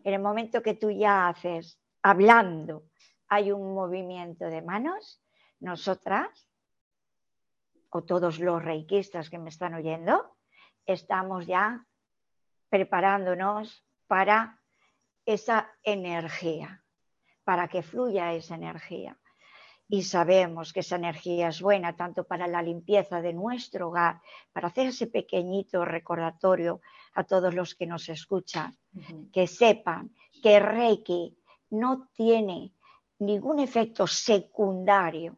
En 0.03 0.15
el 0.15 0.21
momento 0.21 0.63
que 0.63 0.73
tú 0.73 0.91
ya 0.91 1.29
haces, 1.29 1.79
hablando, 2.03 2.85
hay 3.29 3.53
un 3.53 3.75
movimiento 3.75 4.47
de 4.47 4.63
manos, 4.63 5.23
nosotras, 5.61 6.49
o 7.91 8.03
todos 8.03 8.39
los 8.39 8.63
reikistas 8.63 9.31
que 9.31 9.39
me 9.39 9.51
están 9.51 9.75
oyendo, 9.75 10.37
estamos 10.87 11.47
ya 11.47 11.87
preparándonos 12.69 13.85
para 14.07 14.61
esa 15.25 15.71
energía, 15.83 16.83
para 17.45 17.69
que 17.69 17.83
fluya 17.83 18.33
esa 18.33 18.55
energía. 18.55 19.19
Y 19.91 20.03
sabemos 20.03 20.75
que 20.75 20.81
esa 20.81 20.97
energía 20.97 21.49
es 21.49 21.63
buena 21.63 21.97
tanto 21.97 22.25
para 22.25 22.47
la 22.47 22.61
limpieza 22.61 23.23
de 23.23 23.33
nuestro 23.33 23.89
hogar, 23.89 24.21
para 24.53 24.69
hacer 24.69 24.89
ese 24.89 25.07
pequeñito 25.07 25.85
recordatorio 25.85 26.83
a 27.15 27.25
todos 27.25 27.55
los 27.55 27.75
que 27.75 27.87
nos 27.87 28.09
escuchan, 28.11 28.77
que 29.33 29.47
sepan 29.47 30.15
que 30.43 30.61
Reiki 30.61 31.39
no 31.71 32.09
tiene 32.13 32.75
ningún 33.19 33.59
efecto 33.61 34.07
secundario. 34.07 35.37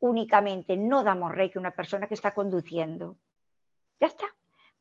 Únicamente 0.00 0.76
no 0.76 1.04
damos 1.04 1.32
Reiki 1.32 1.58
a 1.58 1.60
una 1.60 1.74
persona 1.74 2.08
que 2.08 2.14
está 2.14 2.32
conduciendo. 2.34 3.18
Ya 4.00 4.08
está, 4.08 4.26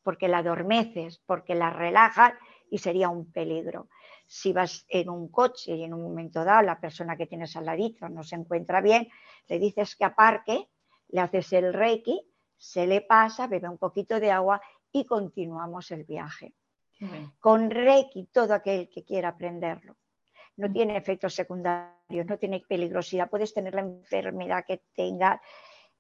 porque 0.02 0.28
la 0.28 0.40
adormeces, 0.40 1.20
porque 1.26 1.54
la 1.56 1.70
relajas 1.70 2.34
y 2.70 2.80
sería 2.80 3.10
un 3.10 3.32
peligro 3.32 3.88
si 4.34 4.54
vas 4.54 4.86
en 4.88 5.10
un 5.10 5.28
coche 5.28 5.76
y 5.76 5.84
en 5.84 5.94
un 5.94 6.04
momento 6.04 6.46
dado 6.46 6.62
la 6.62 6.80
persona 6.80 7.18
que 7.18 7.28
tienes 7.28 7.58
al 7.58 7.66
ladito 7.66 8.08
no 8.08 8.24
se 8.24 8.38
encuentra 8.38 8.80
bien, 8.80 9.10
le 9.50 9.60
dices 9.60 9.98
que 9.98 10.06
aparque, 10.06 10.70
le 11.10 11.20
haces 11.20 11.52
el 11.52 11.74
reiki, 11.74 12.18
se 12.56 12.88
le 12.88 13.02
pasa, 13.02 13.48
bebe 13.48 13.68
un 13.68 13.78
poquito 13.78 14.22
de 14.22 14.32
agua 14.32 14.62
y 14.90 15.04
continuamos 15.04 15.92
el 15.92 16.06
viaje. 16.06 16.54
Con 17.42 17.70
reiki, 17.70 18.28
todo 18.28 18.54
aquel 18.54 18.88
que 18.88 19.04
quiera 19.04 19.30
aprenderlo. 19.30 19.98
No 20.62 20.70
mm. 20.70 20.74
tiene 20.74 20.96
efectos 20.96 21.34
secundarios, 21.34 22.26
no 22.28 22.38
tiene 22.38 22.64
peligrosidad, 22.68 23.30
puedes 23.30 23.52
tener 23.54 23.74
la 23.74 23.82
enfermedad 23.82 24.64
que 24.66 24.84
tenga, 24.96 25.42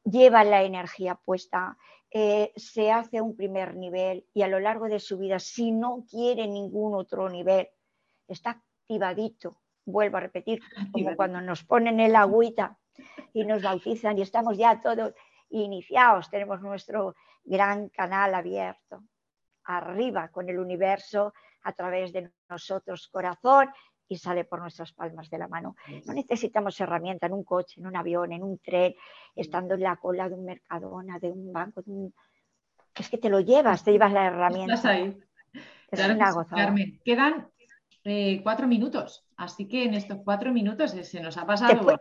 lleva 0.04 0.44
la 0.44 0.62
energía 0.62 1.16
puesta, 1.16 1.78
eh, 2.12 2.54
se 2.56 2.92
hace 2.92 3.22
un 3.22 3.36
primer 3.36 3.76
nivel 3.76 4.28
y 4.36 4.44
a 4.44 4.48
lo 4.48 4.60
largo 4.60 4.88
de 4.88 5.00
su 5.00 5.18
vida, 5.18 5.40
si 5.40 5.72
no 5.72 6.06
quiere 6.08 6.48
ningún 6.48 6.94
otro 6.94 7.28
nivel, 7.28 7.70
está 8.28 8.52
activadito. 8.52 9.58
Vuelvo 9.84 10.18
a 10.18 10.20
repetir, 10.20 10.62
como 10.92 11.16
cuando 11.16 11.42
nos 11.42 11.64
ponen 11.64 12.00
el 12.00 12.16
agüita 12.16 12.78
y 13.34 13.44
nos 13.46 13.64
bautizan 13.64 14.20
y 14.20 14.22
estamos 14.22 14.58
ya 14.58 14.80
todos 14.80 15.14
iniciados, 15.50 16.30
tenemos 16.30 16.62
nuestro 16.62 17.16
gran 17.44 17.90
canal 17.90 18.36
abierto, 18.36 19.04
arriba 19.64 20.28
con 20.28 20.50
el 20.50 20.60
universo 20.60 21.34
a 21.64 21.74
través 21.74 22.14
de 22.14 22.32
nosotros 22.48 23.08
corazón 23.08 23.70
y 24.12 24.18
sale 24.18 24.44
por 24.44 24.60
nuestras 24.60 24.92
palmas 24.92 25.30
de 25.30 25.38
la 25.38 25.48
mano. 25.48 25.78
No 26.06 26.14
necesitamos 26.14 26.78
herramienta 26.82 27.28
en 27.28 27.34
un 27.34 27.46
coche, 27.46 27.80
en 27.80 27.88
un 27.88 27.96
avión, 27.96 28.34
en 28.34 28.44
un 28.44 28.60
tren, 28.60 28.94
estando 29.34 29.76
en 29.76 29.84
la 29.84 29.96
cola 29.96 30.28
de 30.28 30.36
un 30.36 30.44
mercadona, 30.44 31.18
de 31.18 31.32
un 31.32 31.54
banco, 31.54 31.82
es 32.94 33.10
que 33.10 33.18
te 33.18 33.30
lo 33.30 33.40
llevas, 33.40 33.86
te 33.86 33.94
llevas 33.94 34.12
la 34.12 34.26
herramienta. 34.26 34.74
Estás 34.74 34.92
ahí. 34.92 35.18
Es 35.90 36.06
una 36.06 36.34
gozada. 36.34 36.66
Carmen, 36.66 37.00
quedan 37.06 37.48
eh, 38.04 38.42
cuatro 38.44 38.68
minutos. 38.68 39.26
Así 39.38 39.70
que 39.70 39.86
en 39.86 39.94
estos 39.94 40.18
cuatro 40.26 40.52
minutos 40.52 40.92
se 40.92 41.22
nos 41.22 41.38
ha 41.38 41.46
pasado 41.46 41.98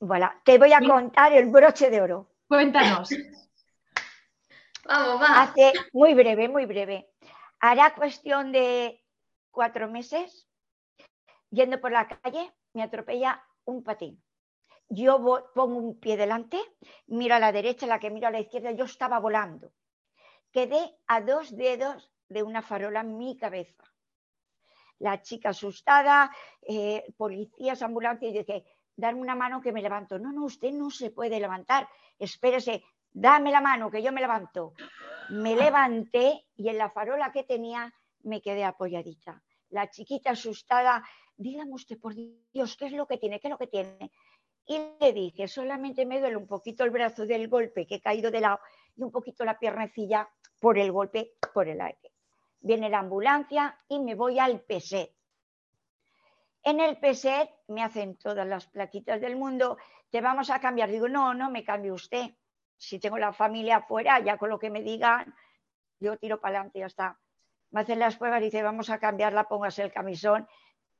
Voilà. 0.00 0.40
Te 0.44 0.58
voy 0.58 0.72
a 0.72 0.80
contar 0.80 1.32
el 1.32 1.48
broche 1.48 1.90
de 1.90 2.00
oro. 2.00 2.32
Cuéntanos. 2.48 3.08
Vamos, 4.84 5.22
va. 5.22 5.42
Hace 5.42 5.72
muy 5.92 6.12
breve, 6.14 6.48
muy 6.48 6.66
breve. 6.66 7.08
Hará 7.60 7.94
cuestión 7.94 8.50
de 8.50 9.00
cuatro 9.52 9.88
meses, 9.88 10.48
yendo 11.54 11.80
por 11.80 11.92
la 11.92 12.06
calle, 12.08 12.52
me 12.72 12.82
atropella 12.82 13.42
un 13.64 13.82
patín. 13.82 14.22
yo 14.88 15.18
pongo 15.54 15.78
un 15.78 15.98
pie 15.98 16.16
delante, 16.16 16.58
miro 17.06 17.34
a 17.34 17.38
la 17.38 17.52
derecha, 17.52 17.86
la 17.86 17.98
que 17.98 18.10
miro 18.10 18.28
a 18.28 18.30
la 18.30 18.40
izquierda, 18.40 18.72
yo 18.72 18.84
estaba 18.84 19.18
volando. 19.18 19.72
Quedé 20.52 20.98
a 21.06 21.20
dos 21.20 21.56
dedos 21.56 22.12
de 22.28 22.42
una 22.42 22.62
farola 22.62 23.00
en 23.00 23.16
mi 23.16 23.36
cabeza. 23.36 23.82
La 24.98 25.22
chica 25.22 25.50
asustada, 25.50 26.30
eh, 26.62 27.04
policías, 27.16 27.82
ambulancia, 27.82 28.28
y 28.28 28.32
dije, 28.32 28.64
darme 28.94 29.20
una 29.20 29.34
mano 29.34 29.60
que 29.60 29.72
me 29.72 29.82
levanto. 29.82 30.18
No, 30.18 30.32
no, 30.32 30.44
usted 30.44 30.72
no 30.72 30.90
se 30.90 31.10
puede 31.10 31.40
levantar. 31.40 31.88
Espérese, 32.18 32.84
dame 33.10 33.50
la 33.50 33.60
mano 33.60 33.90
que 33.90 34.02
yo 34.02 34.12
me 34.12 34.20
levanto. 34.20 34.74
Me 35.30 35.56
levanté 35.56 36.46
y 36.54 36.68
en 36.68 36.78
la 36.78 36.90
farola 36.90 37.32
que 37.32 37.44
tenía 37.44 37.92
me 38.22 38.40
quedé 38.40 38.64
apoyadita. 38.64 39.42
La 39.70 39.90
chiquita 39.90 40.30
asustada, 40.30 41.02
dígame 41.36 41.72
usted, 41.72 41.98
por 41.98 42.14
Dios, 42.14 42.76
¿qué 42.76 42.86
es 42.86 42.92
lo 42.92 43.06
que 43.06 43.18
tiene? 43.18 43.40
¿Qué 43.40 43.48
es 43.48 43.50
lo 43.50 43.58
que 43.58 43.66
tiene? 43.66 44.10
Y 44.66 44.78
le 45.00 45.12
dije, 45.12 45.46
solamente 45.46 46.06
me 46.06 46.20
duele 46.20 46.36
un 46.36 46.46
poquito 46.46 46.84
el 46.84 46.90
brazo 46.90 47.26
del 47.26 47.48
golpe 47.48 47.86
que 47.86 47.96
he 47.96 48.00
caído 48.00 48.30
de 48.30 48.40
lado 48.40 48.60
y 48.96 49.02
un 49.02 49.10
poquito 49.10 49.44
la 49.44 49.58
piernecilla 49.58 50.28
por 50.60 50.78
el 50.78 50.90
golpe 50.90 51.32
por 51.52 51.68
el 51.68 51.80
aire. 51.80 52.12
Viene 52.60 52.88
la 52.88 53.00
ambulancia 53.00 53.78
y 53.88 53.98
me 53.98 54.14
voy 54.14 54.38
al 54.38 54.60
PSET. 54.60 55.12
En 56.62 56.80
el 56.80 56.96
PSET 56.96 57.50
me 57.68 57.82
hacen 57.82 58.16
todas 58.16 58.46
las 58.46 58.66
plaquitas 58.66 59.20
del 59.20 59.36
mundo, 59.36 59.76
te 60.10 60.22
vamos 60.22 60.48
a 60.48 60.60
cambiar. 60.60 60.90
Digo, 60.90 61.08
no, 61.08 61.34
no 61.34 61.50
me 61.50 61.62
cambie 61.62 61.92
usted. 61.92 62.30
Si 62.78 62.98
tengo 62.98 63.18
la 63.18 63.34
familia 63.34 63.76
afuera, 63.76 64.18
ya 64.20 64.38
con 64.38 64.48
lo 64.48 64.58
que 64.58 64.70
me 64.70 64.82
digan, 64.82 65.34
yo 66.00 66.16
tiro 66.16 66.40
para 66.40 66.56
adelante 66.56 66.78
y 66.78 66.80
ya 66.80 66.86
está. 66.86 67.20
Me 67.70 67.82
hacen 67.82 67.98
las 67.98 68.16
pruebas 68.16 68.40
dice, 68.40 68.62
vamos 68.62 68.88
a 68.88 68.98
cambiarla, 68.98 69.48
póngase 69.48 69.82
el 69.82 69.92
camisón 69.92 70.48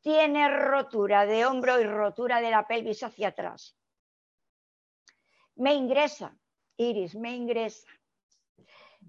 tiene 0.05 0.51
rotura 0.51 1.25
de 1.25 1.47
hombro 1.47 1.81
y 1.81 1.85
rotura 1.85 2.43
de 2.43 2.51
la 2.51 2.67
pelvis 2.67 3.03
hacia 3.03 3.29
atrás. 3.29 3.75
Me 5.57 5.73
ingresa, 5.73 6.37
Iris, 6.77 7.15
me 7.15 7.35
ingresa. 7.35 7.89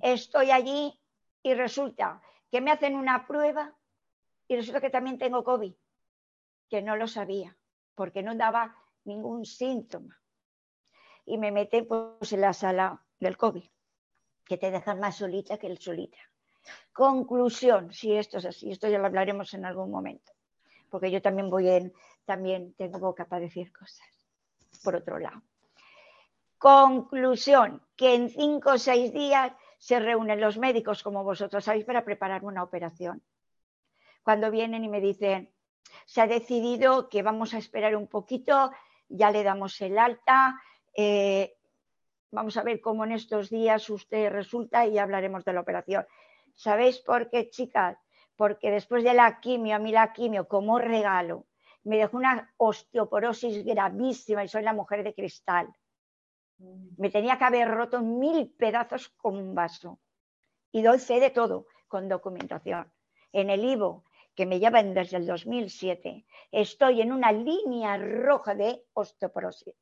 Estoy 0.01 0.51
allí 0.51 0.97
y 1.43 1.53
resulta 1.53 2.21
que 2.49 2.61
me 2.61 2.71
hacen 2.71 2.95
una 2.95 3.27
prueba 3.27 3.75
y 4.47 4.55
resulta 4.55 4.79
que 4.79 4.89
también 4.89 5.17
tengo 5.17 5.43
COVID, 5.43 5.73
que 6.69 6.81
no 6.81 6.95
lo 6.95 7.07
sabía, 7.07 7.57
porque 7.93 8.23
no 8.23 8.33
daba 8.33 8.73
ningún 9.03 9.43
síntoma. 9.43 10.17
Y 11.25 11.37
me 11.37 11.51
meten 11.51 11.89
pues, 11.89 12.31
en 12.31 12.39
la 12.39 12.53
sala 12.53 13.03
del 13.19 13.35
COVID, 13.35 13.69
que 14.45 14.57
te 14.57 14.71
dejan 14.71 15.01
más 15.01 15.17
solita 15.17 15.57
que 15.57 15.67
el 15.67 15.77
solita. 15.77 16.19
Conclusión, 16.93 17.91
si 17.91 18.13
esto 18.13 18.37
es 18.37 18.45
así, 18.45 18.71
esto 18.71 18.87
ya 18.87 18.97
lo 18.97 19.07
hablaremos 19.07 19.53
en 19.53 19.65
algún 19.65 19.91
momento 19.91 20.34
porque 20.89 21.11
yo 21.11 21.21
también 21.21 21.49
voy 21.49 21.69
en, 21.69 21.93
también 22.25 22.73
tengo 22.73 22.99
boca 22.99 23.25
para 23.25 23.41
decir 23.41 23.71
cosas, 23.71 24.07
por 24.83 24.95
otro 24.95 25.19
lado. 25.19 25.41
Conclusión, 26.57 27.81
que 27.95 28.15
en 28.15 28.29
cinco 28.29 28.71
o 28.71 28.77
seis 28.77 29.13
días 29.13 29.51
se 29.77 29.99
reúnen 29.99 30.41
los 30.41 30.57
médicos, 30.57 31.03
como 31.03 31.23
vosotros 31.23 31.63
sabéis, 31.63 31.85
para 31.85 32.03
preparar 32.03 32.43
una 32.43 32.63
operación. 32.63 33.21
Cuando 34.23 34.49
vienen 34.49 34.83
y 34.83 34.89
me 34.89 35.01
dicen, 35.01 35.53
se 36.05 36.21
ha 36.21 36.27
decidido 36.27 37.09
que 37.09 37.21
vamos 37.21 37.53
a 37.53 37.57
esperar 37.57 37.95
un 37.95 38.07
poquito, 38.07 38.71
ya 39.07 39.31
le 39.31 39.43
damos 39.43 39.79
el 39.81 39.97
alta, 39.97 40.59
eh, 40.95 41.55
vamos 42.31 42.57
a 42.57 42.63
ver 42.63 42.81
cómo 42.81 43.03
en 43.03 43.11
estos 43.11 43.49
días 43.49 43.89
usted 43.89 44.31
resulta 44.31 44.87
y 44.87 44.97
hablaremos 44.97 45.45
de 45.45 45.53
la 45.53 45.61
operación. 45.61 46.05
¿Sabéis 46.55 46.99
por 46.99 47.29
qué, 47.29 47.49
chicas? 47.49 47.97
Porque 48.35 48.71
después 48.71 49.03
de 49.03 49.13
la 49.13 49.39
quimio, 49.39 49.75
a 49.75 49.79
mí 49.79 49.91
la 49.91 50.13
quimio 50.13 50.47
como 50.47 50.79
regalo, 50.79 51.45
me 51.83 51.97
dejó 51.97 52.17
una 52.17 52.53
osteoporosis 52.57 53.63
gravísima 53.63 54.43
y 54.43 54.47
soy 54.47 54.63
la 54.63 54.73
mujer 54.73 55.03
de 55.03 55.13
cristal. 55.13 55.67
Mm. 56.57 56.87
Me 56.97 57.09
tenía 57.09 57.37
que 57.37 57.43
haber 57.43 57.69
roto 57.69 58.01
mil 58.01 58.49
pedazos 58.49 59.09
con 59.09 59.37
un 59.37 59.53
vaso. 59.53 59.99
Y 60.71 60.81
doy 60.81 60.99
fe 60.99 61.19
de 61.19 61.29
todo, 61.29 61.67
con 61.87 62.09
documentación. 62.09 62.91
En 63.31 63.49
el 63.49 63.63
IVO, 63.63 64.03
que 64.35 64.45
me 64.45 64.59
llevan 64.59 64.93
desde 64.93 65.17
el 65.17 65.25
2007, 65.25 66.25
estoy 66.51 67.01
en 67.01 67.13
una 67.13 67.31
línea 67.31 67.97
roja 67.97 68.55
de 68.55 68.83
osteoporosis. 68.93 69.75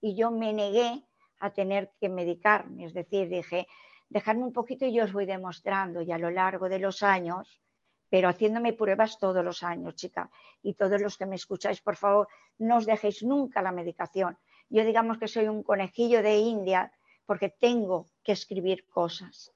Y 0.00 0.16
yo 0.16 0.30
me 0.30 0.52
negué 0.52 1.04
a 1.40 1.50
tener 1.50 1.92
que 2.00 2.08
medicarme, 2.08 2.86
es 2.86 2.94
decir, 2.94 3.28
dije, 3.28 3.66
dejadme 4.08 4.44
un 4.44 4.52
poquito 4.52 4.86
y 4.86 4.94
yo 4.94 5.04
os 5.04 5.12
voy 5.12 5.26
demostrando. 5.26 6.00
Y 6.02 6.12
a 6.12 6.18
lo 6.18 6.30
largo 6.30 6.68
de 6.68 6.78
los 6.78 7.02
años, 7.02 7.60
pero 8.08 8.28
haciéndome 8.28 8.72
pruebas 8.72 9.18
todos 9.18 9.44
los 9.44 9.62
años, 9.62 9.94
chica. 9.94 10.30
Y 10.62 10.74
todos 10.74 11.00
los 11.00 11.16
que 11.16 11.26
me 11.26 11.36
escucháis, 11.36 11.80
por 11.80 11.96
favor, 11.96 12.28
no 12.58 12.76
os 12.76 12.86
dejéis 12.86 13.22
nunca 13.22 13.62
la 13.62 13.72
medicación. 13.72 14.38
Yo 14.70 14.84
digamos 14.84 15.18
que 15.18 15.28
soy 15.28 15.48
un 15.48 15.62
conejillo 15.62 16.22
de 16.22 16.38
India 16.38 16.92
porque 17.26 17.50
tengo 17.50 18.06
que 18.22 18.32
escribir 18.32 18.86
cosas. 18.88 19.52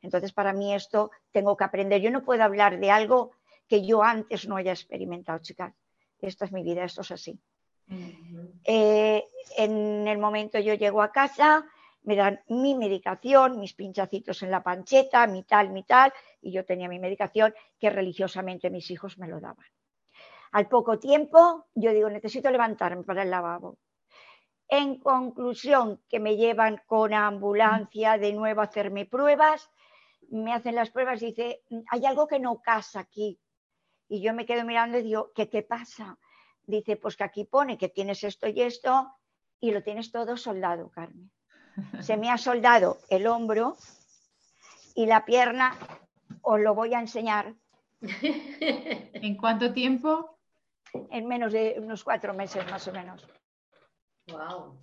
Entonces, 0.00 0.32
para 0.32 0.52
mí 0.52 0.74
esto 0.74 1.10
tengo 1.30 1.56
que 1.56 1.64
aprender. 1.64 2.00
Yo 2.00 2.10
no 2.10 2.24
puedo 2.24 2.42
hablar 2.42 2.80
de 2.80 2.90
algo 2.90 3.32
que 3.68 3.86
yo 3.86 4.02
antes 4.02 4.48
no 4.48 4.56
haya 4.56 4.72
experimentado, 4.72 5.38
chicas. 5.38 5.72
Esta 6.18 6.44
es 6.44 6.52
mi 6.52 6.62
vida, 6.62 6.84
esto 6.84 7.02
es 7.02 7.12
así. 7.12 7.38
Eh, 8.64 9.24
en 9.56 10.08
el 10.08 10.18
momento 10.18 10.58
yo 10.58 10.74
llego 10.74 11.02
a 11.02 11.12
casa, 11.12 11.64
me 12.04 12.16
dan 12.16 12.40
mi 12.48 12.74
medicación, 12.74 13.58
mis 13.60 13.74
pinchacitos 13.74 14.42
en 14.42 14.50
la 14.50 14.62
pancheta, 14.62 15.26
mi 15.26 15.44
tal, 15.44 15.70
mi 15.70 15.84
tal, 15.84 16.12
y 16.40 16.52
yo 16.52 16.64
tenía 16.64 16.88
mi 16.88 16.98
medicación 16.98 17.54
que 17.78 17.90
religiosamente 17.90 18.70
mis 18.70 18.90
hijos 18.90 19.18
me 19.18 19.28
lo 19.28 19.40
daban. 19.40 19.66
Al 20.52 20.68
poco 20.68 20.98
tiempo, 20.98 21.66
yo 21.74 21.92
digo, 21.92 22.10
necesito 22.10 22.50
levantarme 22.50 23.04
para 23.04 23.22
el 23.22 23.30
lavabo. 23.30 23.78
En 24.68 24.98
conclusión, 24.98 26.02
que 26.08 26.18
me 26.18 26.36
llevan 26.36 26.82
con 26.86 27.14
ambulancia 27.14 28.18
de 28.18 28.32
nuevo 28.32 28.60
a 28.60 28.64
hacerme 28.64 29.06
pruebas, 29.06 29.70
me 30.28 30.52
hacen 30.52 30.74
las 30.74 30.90
pruebas 30.90 31.22
y 31.22 31.26
dice, 31.26 31.62
hay 31.90 32.06
algo 32.06 32.26
que 32.26 32.40
no 32.40 32.60
casa 32.60 33.00
aquí. 33.00 33.38
Y 34.08 34.22
yo 34.22 34.34
me 34.34 34.44
quedo 34.44 34.64
mirando 34.64 34.98
y 34.98 35.02
digo, 35.02 35.30
¿qué, 35.34 35.48
qué 35.48 35.62
pasa? 35.62 36.18
Dice, 36.64 36.96
pues 36.96 37.16
que 37.16 37.24
aquí 37.24 37.44
pone 37.44 37.78
que 37.78 37.88
tienes 37.88 38.24
esto 38.24 38.48
y 38.48 38.60
esto 38.62 39.10
y 39.60 39.70
lo 39.70 39.82
tienes 39.82 40.10
todo 40.10 40.36
soldado, 40.36 40.90
Carmen 40.90 41.30
se 42.00 42.16
me 42.16 42.30
ha 42.30 42.38
soldado 42.38 42.98
el 43.08 43.26
hombro 43.26 43.76
y 44.94 45.06
la 45.06 45.24
pierna, 45.24 45.76
os 46.42 46.60
lo 46.60 46.74
voy 46.74 46.94
a 46.94 47.00
enseñar. 47.00 47.54
¿En 48.00 49.36
cuánto 49.36 49.72
tiempo? 49.72 50.38
En 51.10 51.26
menos 51.26 51.52
de 51.52 51.76
unos 51.78 52.04
cuatro 52.04 52.34
meses 52.34 52.68
más 52.70 52.86
o 52.88 52.92
menos. 52.92 53.26
Wow. 54.28 54.78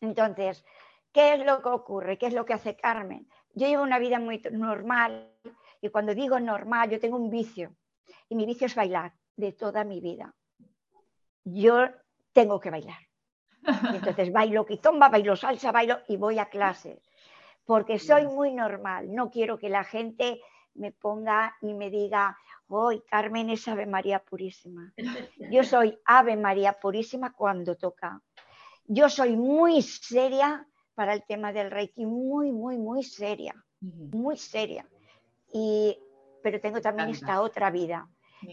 Entonces, 0.00 0.64
¿qué 1.12 1.34
es 1.34 1.44
lo 1.44 1.60
que 1.62 1.68
ocurre? 1.68 2.18
¿Qué 2.18 2.26
es 2.26 2.34
lo 2.34 2.44
que 2.44 2.54
hace 2.54 2.76
Carmen? 2.76 3.28
Yo 3.54 3.66
llevo 3.66 3.82
una 3.82 3.98
vida 3.98 4.18
muy 4.18 4.40
normal 4.52 5.32
y 5.80 5.88
cuando 5.90 6.14
digo 6.14 6.38
normal, 6.40 6.90
yo 6.90 7.00
tengo 7.00 7.16
un 7.16 7.30
vicio 7.30 7.74
y 8.28 8.34
mi 8.34 8.46
vicio 8.46 8.66
es 8.66 8.74
bailar 8.74 9.12
de 9.36 9.52
toda 9.52 9.84
mi 9.84 10.00
vida. 10.00 10.34
Yo 11.44 11.88
tengo 12.32 12.60
que 12.60 12.70
bailar 12.70 13.07
entonces 13.94 14.32
bailo 14.32 14.66
quitomba, 14.66 15.08
bailo 15.08 15.36
salsa, 15.36 15.72
bailo 15.72 15.98
y 16.08 16.16
voy 16.16 16.38
a 16.38 16.46
clases. 16.46 16.98
Porque 17.64 17.98
soy 17.98 18.26
muy 18.26 18.52
normal. 18.52 19.14
No 19.14 19.30
quiero 19.30 19.58
que 19.58 19.68
la 19.68 19.84
gente 19.84 20.40
me 20.74 20.92
ponga 20.92 21.56
y 21.60 21.74
me 21.74 21.90
diga, 21.90 22.36
hoy 22.68 23.02
Carmen 23.10 23.50
es 23.50 23.68
Ave 23.68 23.86
María 23.86 24.20
Purísima. 24.20 24.92
Yo 25.50 25.64
soy 25.64 25.98
Ave 26.04 26.36
María 26.36 26.74
Purísima 26.74 27.32
cuando 27.32 27.76
toca. 27.76 28.22
Yo 28.86 29.10
soy 29.10 29.36
muy 29.36 29.82
seria 29.82 30.66
para 30.94 31.12
el 31.12 31.24
tema 31.24 31.52
del 31.52 31.70
Reiki, 31.70 32.06
muy, 32.06 32.52
muy, 32.52 32.78
muy 32.78 33.02
seria, 33.02 33.54
muy 33.80 34.36
seria. 34.36 34.86
Y, 35.52 35.98
pero 36.42 36.60
tengo 36.60 36.80
también 36.80 37.10
esta 37.10 37.42
otra 37.42 37.70
vida. 37.70 38.08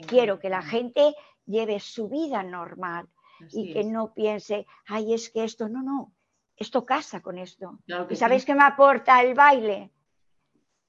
Quiero 0.08 0.40
que 0.40 0.50
la 0.50 0.62
gente 0.62 1.16
lleve 1.46 1.80
su 1.80 2.10
vida 2.10 2.44
normal, 2.44 3.08
y 3.52 3.74
que 3.74 3.84
no 3.84 4.14
piense, 4.14 4.66
ay, 4.88 5.14
es 5.14 5.30
que 5.30 5.44
esto, 5.44 5.70
no, 5.70 5.82
no, 5.82 6.14
esto 6.56 6.86
casa 6.86 7.22
con 7.22 7.38
esto. 7.38 7.80
¿Y 8.10 8.16
sabéis 8.16 8.46
qué 8.46 8.56
me 8.56 8.64
aporta 8.64 9.22
el 9.22 9.34
baile? 9.34 9.92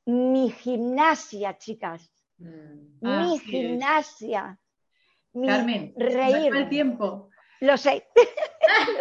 Mi 0.06 0.50
gimnasia, 0.50 1.58
chicas. 1.58 2.12
Mm. 2.38 2.98
Mi 3.00 3.38
gimnasia. 3.38 4.58
Mi 5.32 5.48
Carmen, 5.48 5.92
reír. 5.96 6.54
el 6.54 6.68
tiempo. 6.68 7.30
Lo 7.60 7.76
sé. 7.76 8.06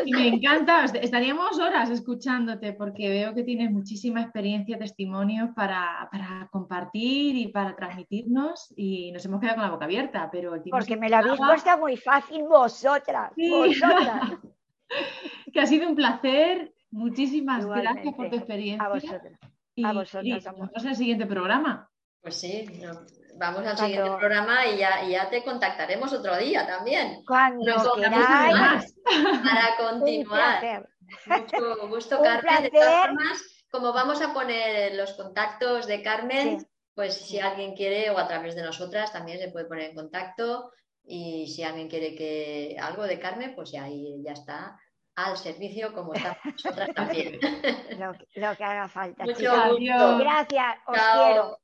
Y 0.05 0.11
me 0.11 0.27
encanta, 0.27 0.85
estaríamos 0.85 1.59
horas 1.59 1.89
escuchándote 1.89 2.73
porque 2.73 3.09
veo 3.09 3.33
que 3.33 3.43
tienes 3.43 3.71
muchísima 3.71 4.21
experiencia, 4.21 4.77
testimonios 4.77 5.49
para, 5.55 6.07
compartir 6.51 7.35
y 7.35 7.47
para 7.47 7.75
transmitirnos 7.75 8.73
y 8.77 9.11
nos 9.11 9.25
hemos 9.25 9.41
quedado 9.41 9.55
con 9.55 9.65
la 9.65 9.71
boca 9.71 9.85
abierta, 9.85 10.29
pero 10.31 10.53
Porque 10.69 10.97
me 10.97 11.09
la 11.09 11.19
habéis 11.19 11.39
puesto 11.39 11.77
muy 11.79 11.97
fácil 11.97 12.43
vosotras, 12.43 13.31
vosotras. 13.35 14.33
que 15.53 15.59
ha 15.59 15.65
sido 15.65 15.89
un 15.89 15.95
placer, 15.95 16.73
muchísimas 16.91 17.65
gracias 17.65 18.13
por 18.13 18.29
tu 18.29 18.35
experiencia. 18.35 18.85
A 18.85 18.89
vosotras. 18.89 19.39
Y, 19.73 19.83
a 19.83 19.93
vosotras. 19.93 20.43
vamos 20.45 20.85
al 20.85 20.95
siguiente 20.95 21.25
programa. 21.25 21.89
Pues 22.21 22.35
sí, 22.35 22.65
vamos 23.37 23.65
al 23.65 23.77
siguiente 23.77 24.09
programa 24.17 24.65
y 24.65 24.77
ya, 24.77 25.03
ya, 25.07 25.29
te 25.29 25.43
contactaremos 25.43 26.11
otro 26.13 26.37
día 26.37 26.65
también. 26.65 27.23
Cuando. 27.25 27.73
Para 27.73 28.81
continuar. 29.77 30.87
Mucho 31.25 31.87
gusto, 31.87 32.19
Carmen. 32.23 32.63
De 32.63 32.71
todas 32.71 33.07
formas, 33.07 33.65
como 33.69 33.93
vamos 33.93 34.21
a 34.21 34.33
poner 34.33 34.95
los 34.95 35.13
contactos 35.13 35.87
de 35.87 36.01
Carmen, 36.01 36.65
pues 36.93 37.15
si 37.15 37.39
alguien 37.39 37.75
quiere 37.75 38.09
o 38.09 38.17
a 38.17 38.27
través 38.27 38.55
de 38.55 38.63
nosotras 38.63 39.11
también 39.11 39.39
se 39.39 39.49
puede 39.49 39.65
poner 39.65 39.89
en 39.89 39.95
contacto 39.95 40.71
y 41.03 41.47
si 41.47 41.63
alguien 41.63 41.89
quiere 41.89 42.15
que 42.15 42.77
algo 42.79 43.03
de 43.03 43.19
Carmen, 43.19 43.53
pues 43.53 43.71
ya 43.71 43.83
ahí 43.83 44.23
ya 44.23 44.31
está 44.31 44.79
al 45.15 45.37
servicio 45.37 45.93
como 45.93 46.13
estamos 46.13 46.37
nosotras 46.43 46.89
también. 46.93 47.39
Lo, 48.35 48.55
que 48.55 48.63
haga 48.63 48.87
falta. 48.87 49.23
Mucho 49.23 50.17
Gracias, 50.17 50.77
os 50.87 50.97
quiero. 50.97 51.59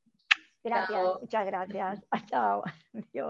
Gracias, 0.63 1.21
muchas 1.21 1.45
gracias. 1.45 1.99
Chao. 2.29 2.63
Adiós. 2.93 3.29